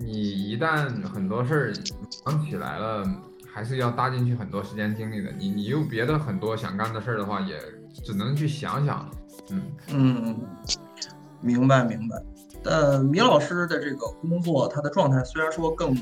[0.03, 0.11] 你
[0.49, 1.73] 一旦很多事儿
[2.25, 3.05] 忙起来了，
[3.53, 5.31] 还是要搭进去很多时间精力的。
[5.31, 7.57] 你你有别的很多想干的事儿的话，也
[8.03, 9.09] 只能去想想。
[9.49, 10.39] 嗯嗯。
[11.43, 12.23] 明白明白，
[12.63, 15.95] 但米老师的这个工作，他的状态虽然说更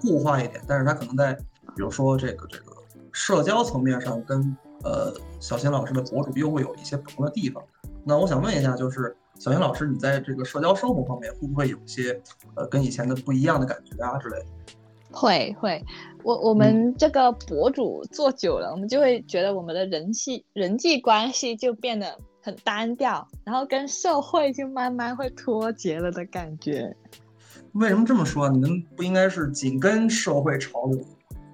[0.00, 2.72] 固化一点，但是他可能在，比如说这个这个
[3.10, 7.60] 社交层面上，跟呃小新老师的博主又会有一些不同的地方。
[8.04, 12.20] 那我想问一下，就是小云老师，你在这个社交生活方面会不会有一些
[12.54, 14.46] 呃跟以前的不一样的感觉啊之类的？
[15.12, 15.84] 会会，
[16.22, 22.18] 我我们这个博主做久了，我们就会觉得我们的人际人际关系就变得。
[22.46, 26.94] 很单调，然后跟社会就慢慢会脱节了的感觉。
[27.72, 28.50] 为什么这么说？
[28.50, 31.02] 你们不应该是紧跟社会潮流？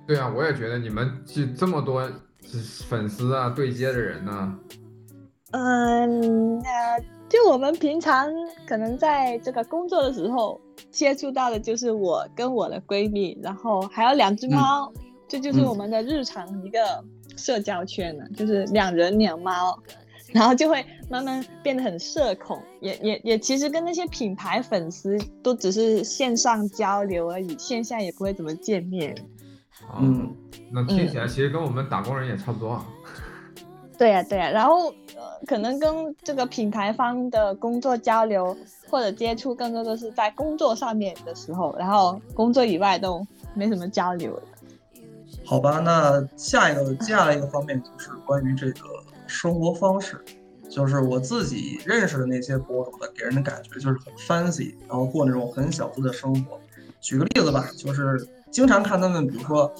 [0.04, 2.10] 对啊，我也觉得你们这这么多
[2.88, 4.58] 粉丝啊，对接的人呢？
[5.52, 6.98] 嗯，那
[7.30, 8.28] 就我们平常
[8.66, 14.92] 可能在这个工作的时候接触到的就是我跟我的闺蜜，然后还有两只猫，
[15.26, 16.78] 这就是我们的日常一个
[17.36, 19.78] 社交圈呢，就是两人两猫。
[20.32, 29.12] 然后就会慢慢变得很社恐，也也也其实跟那些品牌粉丝都只是线上交流而已，线下也不会怎么见面。
[30.00, 30.32] 嗯，
[30.70, 32.86] 那听起来其实跟我们打工人也差不多啊。
[34.00, 38.56] 对呀对呀，然后呃，可能跟这个品牌方的工作交流
[38.88, 44.40] 或者接触更多的是在工作上面的时候，然后工作以外都没什么交流。
[45.44, 48.88] 好吧，那下一个接下来一个方面就是关于这个。
[49.26, 50.20] 生活方式，
[50.68, 56.58] 就是我自己认识的那些博主的，给人的感觉就是很 fancy，然后过那种很小资的生活。
[57.00, 59.72] 举个例子吧，就是经常看他们，比如说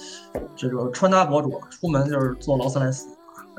[0.55, 3.09] 这个穿搭博主，出门就是坐劳斯莱斯，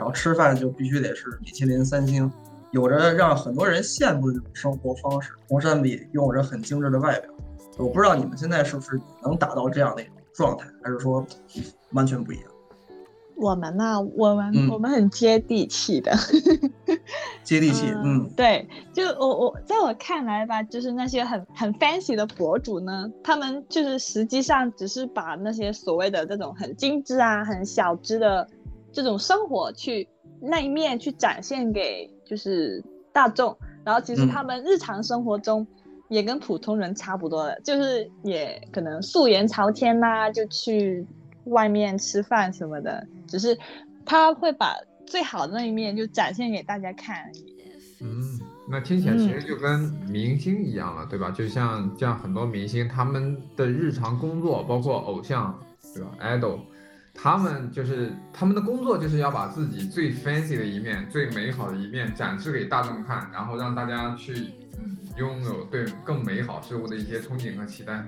[0.01, 2.29] 然后吃饭就必须得是米其林三星，
[2.71, 7.31] 有着让很多人羡慕的这种生活方式，同时也拥有着很精致的外表。
[7.77, 11.23] 我不知道你们现在是不是能达到这样的一种状态，还是说
[11.91, 12.45] 完全不一样？
[13.35, 14.01] 我们呢？
[14.15, 16.11] 我们我们很接地气的，
[17.43, 17.91] 接地气。
[18.03, 28.47] 嗯，对，就我我在我看来吧，就是那些很很 fancy 的博主呢，他们就是实际上只是把那些所谓的这种很精致啊、很小资的
[28.91, 30.07] 这种生活去
[30.41, 32.83] 那一面去展现给就是
[33.13, 35.65] 大众，然后其实嗯他们日常生活中
[36.09, 41.05] 也跟普通人差不多的，就是也可能素颜朝天呐、就去
[41.45, 43.57] 外面吃饭什么的，只是
[44.05, 44.75] 他会把
[45.05, 47.45] 最好的那一面就展现给大家看而已。
[48.03, 49.79] 嗯，那听起来其实就跟
[50.09, 51.29] 明星一样了，对吧？
[51.29, 55.57] 就像像很多明星，他们的日常工作，包括偶像，
[55.93, 56.59] 对吧？idol，
[57.13, 64.33] 他们就是他们的工作就是要把自己最 fancy 的一面、最美好的一面展示给大众看，然后让大家去
[64.79, 68.03] 嗯拥有对更美好事物的一些憧憬和期待。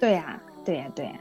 [0.00, 1.12] 对呀、对呀、对呀、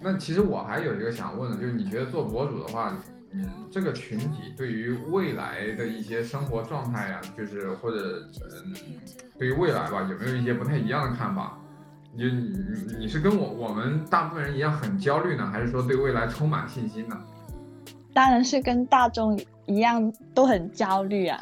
[0.00, 2.96] 那其实我还有一个想问的，就是你觉得做博主的话，
[3.32, 8.26] 嗯，这个群体对于未来的一些生活状态呀、就是或者
[8.64, 8.74] 嗯，
[9.38, 11.58] 对于未来吧，有没有一些不太一样的看法？
[12.14, 17.18] 你你你你是跟我我们大部分人一样很焦虑呢，还是说对未来充满信心呢？
[18.12, 21.40] 当然是跟大众一样都很焦虑啊，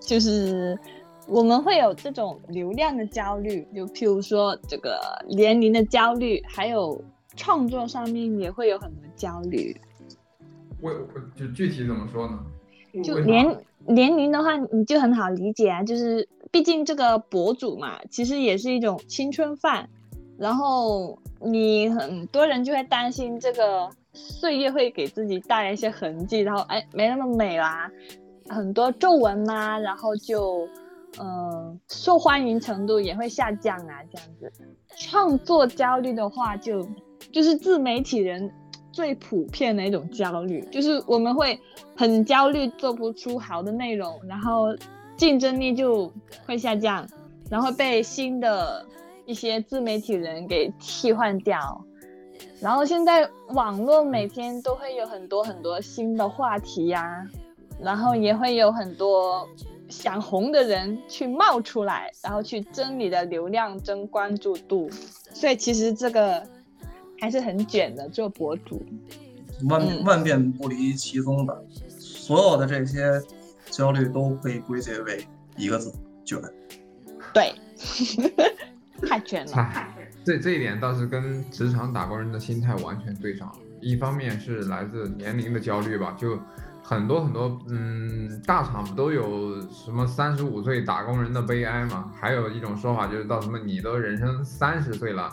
[0.00, 0.78] 就是
[1.26, 4.98] 我们会有这种流量的焦虑，就譬如说这个
[5.28, 6.98] 年龄的焦虑，还有
[7.36, 9.76] 创作上面也会有很多焦虑。
[10.80, 10.94] 为
[11.34, 12.38] 就具体怎么说呢？
[13.04, 19.90] 就年年龄的话，你就很好理解啊，就是毕竟这个博主嘛，其实也是一种青春饭，
[20.38, 27.90] 然后你很多人就会担心这个岁月会给自己带来一些痕迹，然后哎没那么美啦，
[28.48, 30.68] 很多皱纹啦、然后就
[31.18, 34.52] 嗯、受欢迎程度也会下降啊，这样子。
[34.98, 36.86] 创作焦虑的话就，
[37.32, 38.52] 就是自媒体人
[38.92, 41.58] 最普遍的一种焦虑，就是我们会
[41.96, 44.76] 很焦虑做不出好的内容，然后
[45.16, 46.12] 竞争力就
[46.44, 47.06] 会下降，
[47.48, 48.84] 然后被新的
[49.26, 51.84] 一些自媒体人给替换掉。
[52.60, 57.26] 然后现在网络每天都会有很多很多新的话题呀、
[57.80, 59.46] 然后也会有很多
[59.88, 64.88] 想红的人去冒出来，然后去争你的流量、争关注度。
[65.32, 66.42] 所以其实这个
[67.20, 68.82] 还是很卷的，做博主。
[69.68, 71.64] 万嗯万变不离其宗的，
[71.98, 73.20] 所有的这些
[73.70, 75.92] 焦虑都可以归结为一个字：
[76.24, 76.38] 卷。
[77.32, 77.54] 对，
[79.02, 79.68] 太卷了。
[80.24, 83.54] 这这一点倒是跟职场打工人的心态完全对上了。
[83.80, 86.38] 一方面是来自年龄的焦虑吧，就
[86.82, 92.10] 很多很多，嗯，大厂不都有什么三十五岁打工人的悲哀嘛？
[92.18, 95.32] 还有一种说法就是到什么你都人生三十岁了，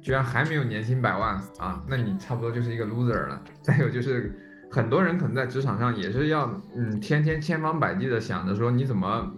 [0.00, 3.40] 居然还没有年薪百万啊，那你差不多就是一个 loser 了。
[3.62, 4.34] 再有就是
[4.70, 9.32] 很多人可能在职场上也是要，嗯，天天千方百计的想着说你怎么。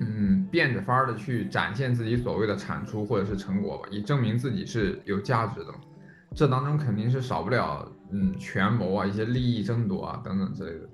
[0.00, 5.74] 嗯，变着法儿的去展现自己所谓的产出或者是成果吧，以证明自己是有价值的。
[6.34, 10.88] 这当中肯定是少不了，嗯，权谋啊，一些利益争夺啊等等之类的。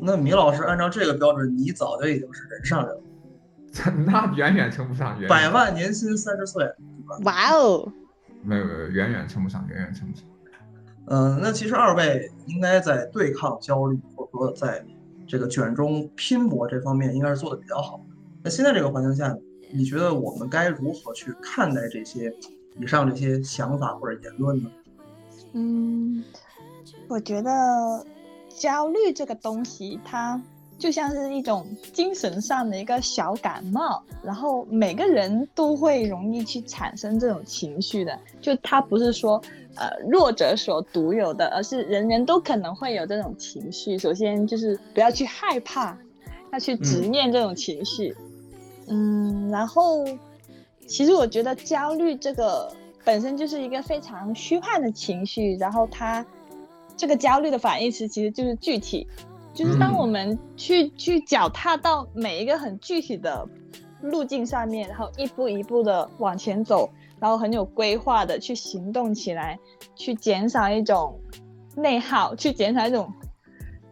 [0.00, 3.02] 那米老师按照这个标准，你早就已经是人上人了，
[4.04, 6.64] 那远远称不上，远远百万年薪三十岁。
[7.24, 7.90] 哇哦，
[8.42, 10.26] 没有没有，远远称不上，远远称不上。
[11.06, 14.84] 嗯，那其实二位应该在对抗焦虑，或者说在
[15.26, 18.04] 这个卷中拼搏这方面，应该是做的比较好。
[18.42, 19.36] 那现在这个环境下，
[19.70, 22.32] 你觉得我们该如何去看待这些
[22.80, 24.70] 以上这些想法或者言论呢？
[25.52, 26.22] 嗯，
[27.08, 27.50] 我觉得
[28.48, 30.40] 焦虑这个东西，它
[30.78, 38.16] 就像是一种精神上的一个小感冒，然后每个人都会容易去产生这种情绪的。
[38.40, 39.42] 就它不是说
[39.74, 43.98] 呃弱者所独有的，而是人人都可能会有这种情绪。
[43.98, 45.98] 首先就是不要去害怕，
[46.52, 48.14] 要去直面这种情绪。
[48.20, 48.27] 嗯，
[49.50, 50.04] 然后
[50.86, 52.72] 其实我觉得焦虑这个
[53.04, 56.24] 本身就是一个非常虚幻的情绪，然后它
[56.96, 59.06] 这个焦虑的反义词其实就是具体，
[59.54, 59.96] 就是当嗯。
[59.96, 63.46] 我们去、去脚踏到每一个很具体的
[64.02, 66.88] 路径上面，然后一步一步的往前走，
[67.20, 69.58] 然后很有规划的去行动起来，
[69.94, 71.18] 去减少一种
[71.76, 73.12] 内耗，去减少一种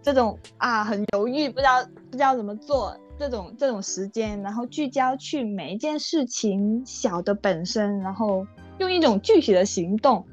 [0.03, 8.47] 这种啊很犹豫，不知道不知道怎么做这种这种时间，然后聚焦去每一件事情小的本身，然后
[8.79, 10.25] 用一种具体的行动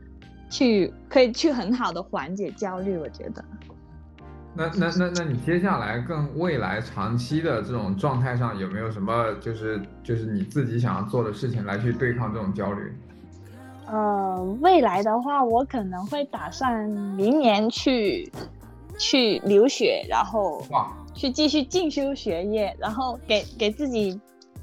[0.50, 3.44] 去可以去很好的缓解焦虑，我觉得。
[4.56, 12.94] 那那那那你接下来更未来长期的这种状态上有没有什么就是就是你自己想要做的事情来去对抗这种焦虑？
[13.88, 18.32] 呃，未来的话，我可能会打算明年去
[19.00, 24.20] 去留学，然后哇，去继续进修学业，然后给给自己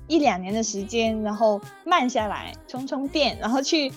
[0.07, 3.93] 一两年的时间，然后慢下来，充充电，然后去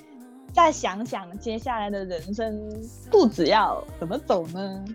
[0.53, 2.57] 再想想接下来的人生
[3.09, 4.85] 步子要怎么走呢？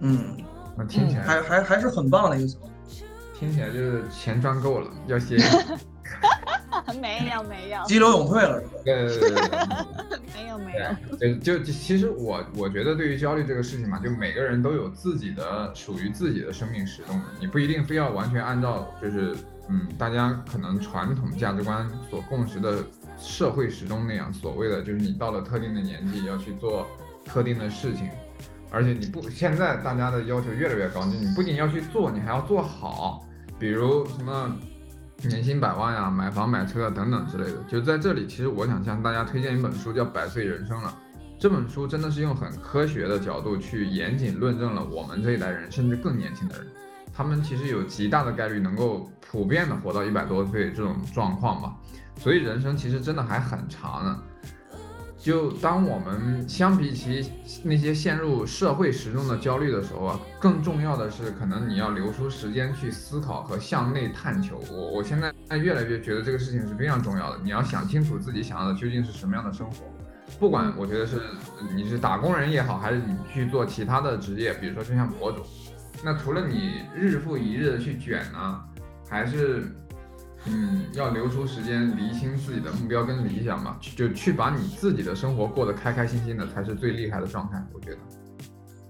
[0.00, 0.36] 嗯，
[0.76, 2.68] 我听起来还还还是很棒的一个想法。
[3.38, 5.36] 听起来就是钱赚够了，要歇。
[7.00, 8.72] 没有没有，激流勇退了是吧？
[8.84, 10.18] 对对对对
[10.58, 11.16] 有没有。
[11.18, 19.34] 对，就就其实我我觉得对于焦虑这个事情嘛，就每个人都有自己的属于自己的生命时钟的，你不一定非要完全按照就是
[19.68, 22.84] 嗯大家可能传统价值观所共识的
[23.18, 26.86] 社会时钟那样，所谓的就是你到了特定的年纪要去做
[27.24, 28.08] 特定的事情，
[28.70, 33.26] 而且你不现在大家的要求越来越高，就你不仅要去做，你还要做好，
[33.58, 34.56] 比如什么。
[35.28, 40.96] 年薪百万呀，买房买车啊等等之类的，就在这里，其实我想向大家推荐一本书，叫《百岁人生》了。
[41.38, 46.66] 这本书真的是用很科学的角度去严谨论证了我们这一代人，甚至更年轻的人，
[47.12, 51.76] 他们其实有极大的概率能够普遍的活到一百多岁这种状况吧。
[52.16, 54.22] 所以人生其实真的还很长呢。
[55.24, 57.30] 就当我们相比起
[57.62, 64.60] 那些陷入社会时钟的焦虑的时候啊，更重要的是，可能你要留出时间去思考和向内探求。
[64.70, 67.38] 我我现在越来越觉得这个事情是非常重要的。
[67.42, 69.76] 你要想清楚自己想要的究竟是什么样的生活，
[70.38, 71.18] 不管我觉得是
[71.74, 75.42] 你是打工人也好，还是你去做其他的职业，比如说就像博主，
[76.04, 78.60] 那除了你日复一日的去卷呢，
[79.08, 79.74] 还是。
[80.46, 87.64] 嗯，要留出时间理清自己的目标跟理想嘛，就去把你自己的生活过得开开心心的，才是最厉害的状态。
[87.72, 87.98] 我觉得。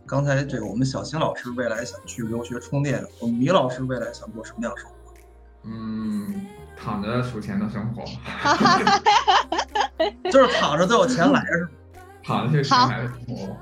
[0.06, 4.96] 刚才这个我们小新老师未来想去留学充电，我们米老师未来想过什么样生活？
[5.62, 6.46] 嗯，
[6.76, 8.04] 躺着数钱的生活。
[10.30, 11.70] 就是躺着都有钱来是吗？
[12.22, 13.56] 躺着就钱来的生活。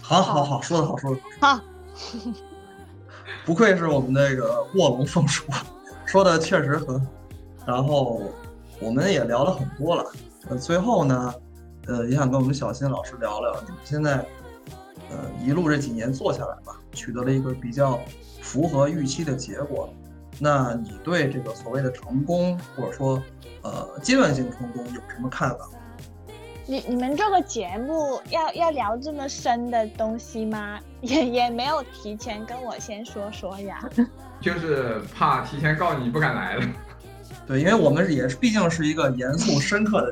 [0.00, 1.56] 好好好，说的好，说的好。
[1.56, 1.62] 好。
[3.44, 5.44] 不愧是我们那个卧龙凤雏，
[6.06, 7.06] 说的确实很。
[7.68, 8.22] 然后
[8.80, 10.02] 我们也聊了很多了，
[10.48, 11.34] 呃，最后呢，
[11.86, 14.24] 呃，也想跟我们小新老师聊聊，你们现在，
[15.10, 18.00] 呃，一路这几年做下来吧，取得了一个比较
[18.40, 19.92] 符合预期的结果，
[20.38, 23.22] 那你对这个所谓的成功，或者说，
[23.62, 25.68] 呃，阶段性成功有什么看法？
[26.64, 30.80] 你你们这个节目要要聊这么深的东西吗？
[31.02, 33.86] 也也没有提前跟我先说说呀，
[34.40, 36.66] 就是怕提前告诉你不敢来了。
[37.48, 40.10] 对，因为我们也是，毕竟是一个严肃深刻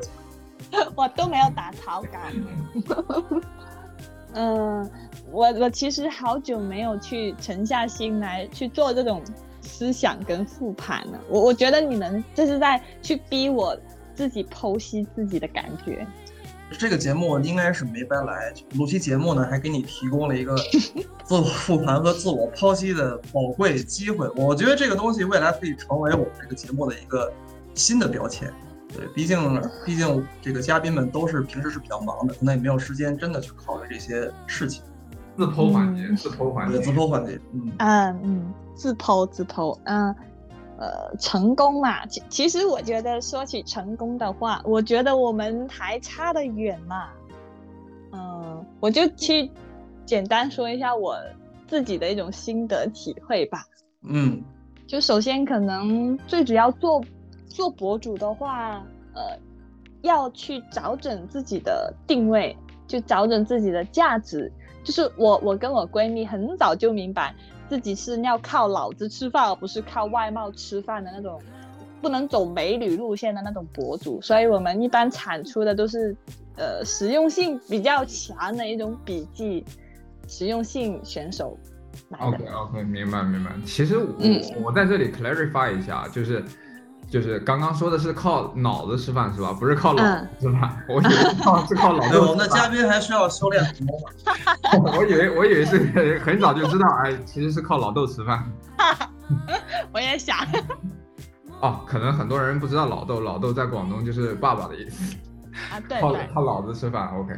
[0.71, 3.41] 的， 我都没有打草稿。
[4.33, 4.89] 嗯，
[5.31, 9.23] 我我其实好久没有去沉下心来去做这种
[9.61, 11.19] 思想跟复盘了。
[11.29, 13.77] 我我觉得你们这是在去逼我
[14.15, 16.05] 自己剖析自己的感觉。
[16.71, 20.55] 这个节目应该是没白来，录期节目呢，还给你提供了一个
[21.23, 24.29] 自我复盘和自我剖析的宝贵机会。
[24.35, 27.31] 我觉得这个东西未来可以成为我们这个节目的一个
[27.73, 28.53] 新的标签。
[28.93, 34.83] 对，毕竟毕竟这个嘉宾们都是平时是比较忙的，可能也没有时间真的去考虑这些事情。
[35.37, 40.13] 自剖环节，自剖环节，自剖环节，嗯嗯嗯，自剖自剖，嗯。
[40.77, 47.09] 呃，成功嘛，其其实我觉得说起成功的话，我觉得我们还差得远嘛。
[48.11, 49.49] 嗯，我就去
[50.05, 51.17] 简单说一下我
[51.67, 53.65] 自己的一种心得体会吧。
[54.03, 54.43] 嗯，
[54.85, 57.03] 就首先可能最主要做
[57.47, 59.37] 做博主的话，呃，
[60.03, 62.55] 要去找准自己的定位，
[62.85, 64.51] 就找准自己的价值。
[64.83, 67.35] 就是我我跟我闺蜜很早就明白。
[67.69, 71.41] 自己是要靠脑子吃饭，而不是靠外貌吃饭的那种，
[72.01, 74.21] 不能走美女路线的那种博主。
[74.21, 76.15] 所以我们一般产出的都是，
[76.55, 79.65] 呃，实用性比较强的一种笔记，
[80.27, 81.57] 实用性选手。
[82.19, 83.51] OK OK，明白明白。
[83.65, 86.43] 其实我我在这里 clarify 一下，就是。
[87.09, 89.53] 就是刚刚说的是靠脑子吃饭是吧？
[89.57, 90.85] 不是靠脑子吃饭。
[90.89, 92.19] 我以为靠是靠脑子。
[92.19, 93.93] 我们的嘉宾还需要修炼什么？
[94.97, 98.43] 我以为我以为是很早就知道，哎，其实是靠老豆吃饭。
[99.93, 100.37] 我也想。
[101.61, 105.15] 哦，可能很多人不知道老豆，老豆在广东就是爸爸的意思。
[105.71, 105.99] 啊， 对。
[106.01, 107.33] 靠靠老子吃饭，OK。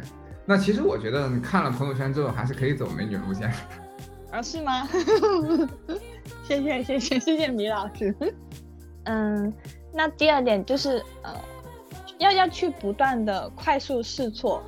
[0.46, 3.54] 那其实我觉得你看了朋友圈之后，还是可以走美女路线。
[4.32, 4.88] 啊，是吗？
[6.44, 8.14] 谢谢谢谢谢谢米老师。
[9.12, 9.52] 嗯，
[9.92, 11.34] 那第二点就是呃，
[12.20, 14.62] 要要去不断的快速试错，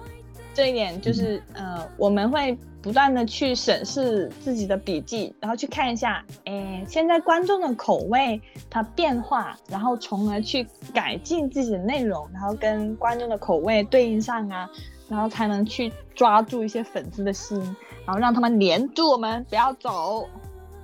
[0.52, 14.68] 这一点就是呃，我们会不断的去审视自己的笔记，然后去看一下，哎，现在观众的口味它变化，然后从而去改进自己的内容，然后跟观众的口味对应上啊，
[15.08, 17.62] 然后才能去抓住一些粉丝的心，
[18.08, 20.28] 然后让他们黏住我们，不要走。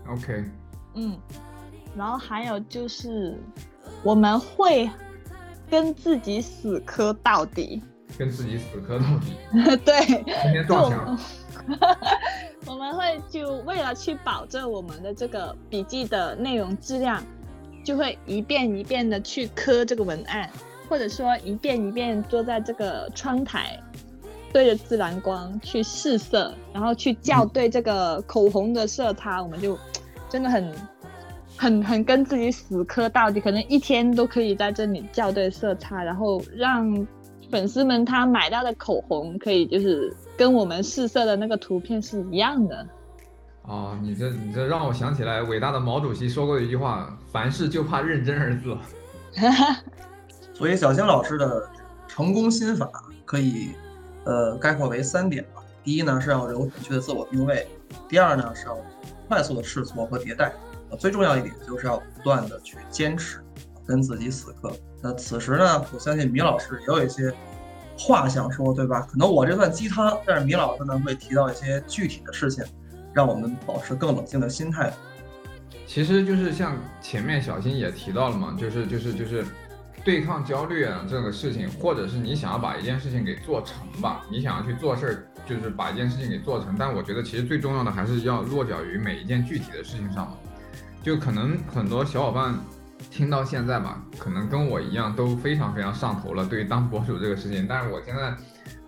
[0.08, 0.46] OK。
[0.94, 1.18] 嗯。
[1.96, 3.36] 然后还有就是，
[4.04, 4.90] 我们会
[5.70, 7.82] 跟自己死磕到底，
[8.18, 9.78] 跟自己死磕到底。
[9.84, 11.20] 对，今天撞墙。
[12.66, 17.24] 我们会就为了去保证我们的这个笔记的内容质量，
[17.84, 20.50] 就会一遍一遍的去磕这个文案，
[20.88, 23.80] 或者说一遍一遍坐在这个窗台，
[24.54, 29.78] 对着自然光去试色，然后去校对这个口红的色差，我们就
[30.30, 30.74] 真的很。
[31.58, 37.08] 很很跟自己死磕到底，可能一天都可以在这里校对色差，然后让
[37.50, 42.88] 粉丝们他买到的口红可以就是跟我们试色的那个图片是一样的。
[43.64, 48.78] 哦，你这你这让我想起来伟大的毛主席说过的一句话：凡事就怕认真二字。
[50.54, 51.70] 所以小星老师的
[52.08, 52.90] 成功心法
[53.26, 53.72] 可以
[54.24, 55.62] 呃概括为三点吧。
[55.84, 57.68] 第一呢是要有准确的自我定位，
[58.10, 58.78] 第二呢是要
[59.28, 60.54] 快速的试错和迭代。
[60.96, 63.40] 最重要一点就是要不断的去坚持，
[63.86, 64.72] 跟自己死磕。
[65.02, 67.34] 那此时呢，我相信米老师也有一些
[67.98, 69.02] 话想说，对吧？
[69.02, 72.64] 可能我这算鸡汤，但是米老师呢会提到一些具体的事情，
[73.14, 74.94] 让我们保持更冷静的心态。
[75.86, 79.46] 其实就是像前面小新也提到了嘛，就是就是就是
[80.04, 85.16] 对抗焦虑啊这个事情，或者是你想要把一件事情给做成吧，你想要去做事儿，
[85.48, 86.76] 就是把一件事情给做成。
[86.78, 90.38] 但我觉得其实最重要的还是要落脚于每一件具体的事情上嘛。
[91.08, 92.54] 就可能很多小伙伴
[93.10, 97.66] 听到现在吧，可能跟我一样都非常非常上头了，对于当博主这个事情。
[97.66, 98.36] 但是我现在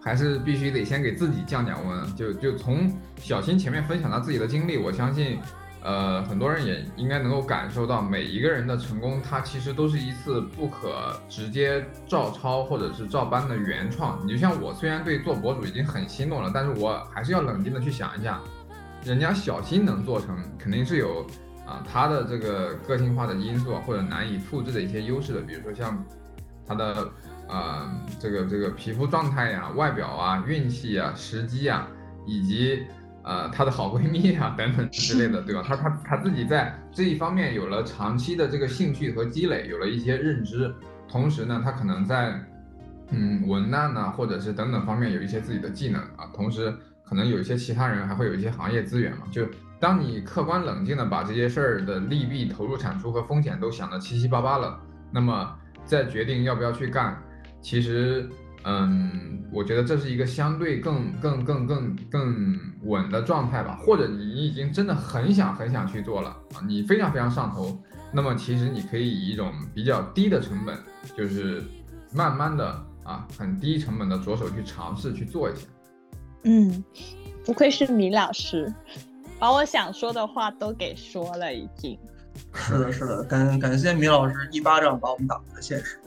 [0.02, 2.16] 还是必须得先给自己降降温。
[2.18, 5.40] 就就从小新前面分享他自己的经历，我相信，
[5.82, 14.20] 呃，很多人也应该能够感受到，每一个人的成功，它其实都是一次不可直接照抄或者是照搬的原创。
[14.26, 18.42] 你就像我，虽然对做博主已经很心动了，但是我还是要冷静的去想一下，
[19.06, 21.26] 人家小新能做成，肯定是有。
[21.70, 26.04] 啊，他的这个个性化的因素或者难以复制的一些优势的，比如说像
[26.66, 27.08] 他的
[27.48, 27.88] 呃
[28.20, 31.88] 这个这个皮肤状态呀、外表啊、运气啊、时机啊，
[32.26, 32.84] 以及
[33.22, 35.64] 呃她的好闺蜜啊等等之类的，对吧？
[35.64, 40.74] 他他他自己在这一方面有了长期的这个兴趣和积累，有了一些认知，
[41.08, 42.44] 同时呢，他可能在
[43.12, 49.46] 嗯文案呐或者是等等方面有一些自己的技能啊，同时可能有一些其他人还会有一些行业资源嘛，就。
[49.80, 54.78] 当你客观冷静的把这些事儿的利弊、投入产出和风险都想得七七八八了，
[55.12, 55.56] 那么
[55.86, 57.18] 再决定要不要去干，
[57.62, 58.30] 其实，
[58.66, 63.80] 嗯，我觉得这是一个相对更、更、更、更、更稳的状态吧。
[63.82, 70.78] 或者你已经真的很想、很想去做了啊，你非常非常上头，那么其实你可以以一种比较低的成本，
[71.16, 71.64] 就是
[72.14, 75.68] 慢慢的啊，很低成本的着手去尝试去做一下。
[76.44, 76.84] 嗯，
[77.46, 78.74] 不愧是米老师。
[79.40, 81.98] 把我想说的话都给说了，已经。
[82.54, 85.98] 是的，是的，感感谢米老师一巴掌把我们打回了现实。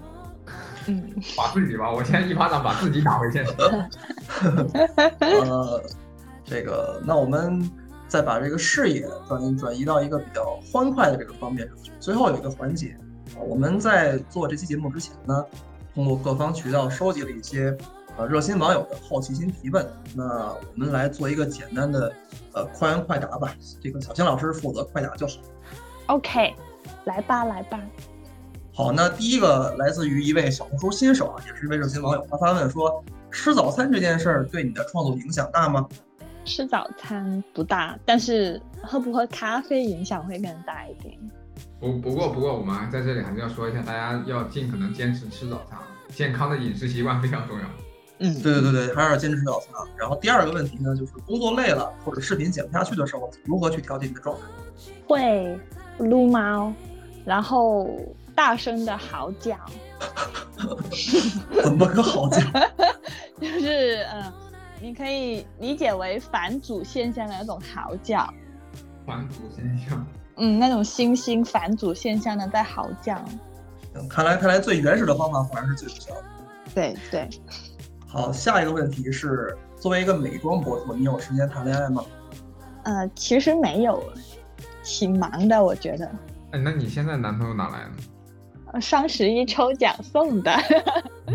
[0.87, 1.03] 嗯，
[1.37, 3.53] 把自己吧，我先一巴掌把自己打回现实。
[5.21, 5.83] 呃，
[6.45, 7.71] 这个，那我们
[8.07, 11.91] 再把这个视野转转移到一个比较欢快的这个方面上去。
[12.01, 12.97] 最后有一个环节，
[13.39, 15.45] 我们在做这期节目之前呢，
[15.95, 17.77] 通过各方渠道收集了一些。
[18.19, 22.13] 呃，热心网友的好奇心提问，那我们来做一个简单的
[22.53, 23.55] 呃快问快答吧。
[23.81, 25.35] 这个小青老师负责快答就好。
[26.07, 26.55] OK，
[27.05, 27.81] 来吧来吧。
[28.75, 35.89] 好，那第一个来自于一位小红书新手啊，也是一位热心网友，他发问说：吃早餐这件事儿对你的创作影响大吗？
[36.45, 41.17] 吃早餐不大，但是喝不喝咖啡影响会更大一点。
[41.79, 47.65] 不不过不过我们在这里还是要说一下，大家要尽可能坚持吃早餐，健康的饮食习惯非常重要。
[48.19, 49.69] 嗯，对对对对，还是要坚持早餐。
[49.97, 54.43] 然后第二个问题呢，就是工作累了或者视频剪不下去的时候，如何去调节你的状态？
[55.07, 55.59] 会
[55.99, 56.73] 撸猫，
[57.25, 57.91] 然后
[58.35, 59.57] 大声的嚎叫。
[61.63, 62.39] 怎么个嚎叫？
[63.41, 64.33] 就是嗯，
[64.81, 68.33] 你可以理解为反祖现象的那种嚎叫。
[69.05, 70.07] 反祖现象？
[70.37, 73.21] 嗯，那种猩猩反祖现象的在嚎叫。
[73.95, 76.25] 嗯，看来看来最原始的方法反而是最有效的。
[76.75, 77.29] 对对。
[78.13, 82.05] 好，下一个问题是，作为一个美妆博主，你有时间谈恋爱吗？
[82.83, 84.05] 呃，其实没有，
[84.85, 86.05] 挺忙的，我觉得。
[86.51, 88.81] 哎，那你现在男朋友哪来呢？
[88.83, 90.53] 双十一抽奖送的。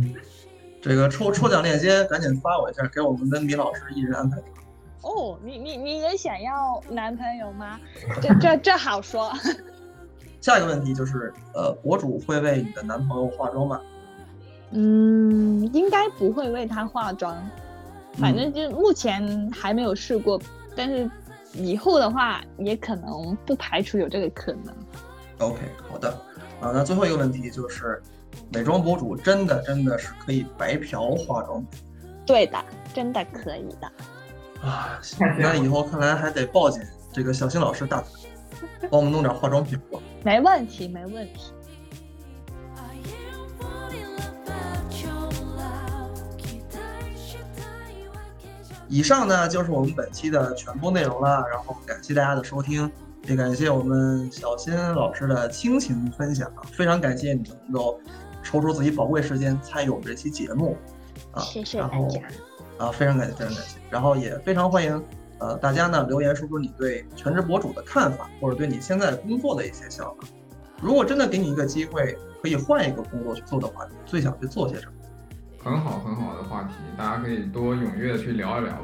[0.79, 4.37] 这个抽抽奖链接赶紧发我一下，给我们的米老师一人安排。
[5.01, 7.79] 哦，你你你也想要男朋友吗？
[8.21, 9.33] 这这这好说。
[10.41, 13.81] 下一个问题就是，呃，博主会为你的男朋友化妆吗？
[14.71, 17.35] 嗯，应该不会为他化妆，
[18.13, 20.39] 反正就目前还没有试过，
[20.75, 21.09] 但是
[21.53, 24.75] 以后的话也可能不排除有这个可能。
[25.39, 25.59] OK，
[25.89, 26.09] 好的，
[26.59, 28.01] 啊，那最后一个问题就是，
[28.51, 31.63] 美妆博主真的真的是可以白嫖化妆
[32.25, 32.57] 对的，
[32.93, 33.91] 真的可以的。
[34.67, 34.99] 啊，
[35.39, 36.81] 那以后看来还得抱紧
[37.13, 38.29] 这个小新老师大腿，
[38.89, 39.99] 帮我们弄点化妆品吧。
[40.23, 41.53] 没问题，没问题。
[48.89, 52.89] 以上呢就是我们本期的全部内容了，然后感谢大家的收听，
[53.23, 57.99] 也感谢我们小新老师的倾情分享，非常感谢你能够
[58.41, 60.77] 抽出自己宝贵时间参与我们这期节目，
[61.31, 62.21] 啊，谢谢大家，
[62.77, 65.03] 啊，非常感谢，非常感谢，然后也非常欢迎，
[65.39, 70.27] 呃，大家呢留言说说你对全职博主的看法，或者对你现在工作的一些想法，
[70.81, 74.93] 如果真的给你一个机会，可以换一个工作去做的话，你最想去做些什么？
[75.67, 78.83] 很好很好的话题，大家可以多踊跃的去聊一聊吧。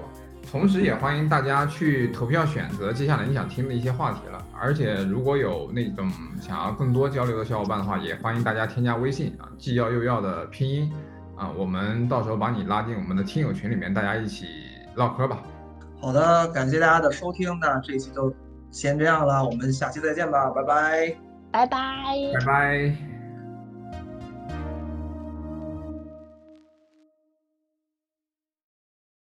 [0.52, 4.46] 同时，也欢迎大家去投票选择接下来你想听的一些话题了。
[4.60, 6.12] 而且，如果有那种
[6.42, 10.92] 想要更多交流的小伙伴的话，也欢迎大家添加微信啊，既要又要的拼音
[11.38, 14.46] 啊，我们到时候把你拉进我们的听友群里面，大家一起
[14.96, 15.42] 唠嗑吧。
[16.02, 18.32] 好的，感谢大家的收听，那这一期就
[18.70, 21.16] 先这样了，我们下期再见吧，拜拜，
[21.52, 21.78] 拜拜，
[22.34, 23.13] 拜拜。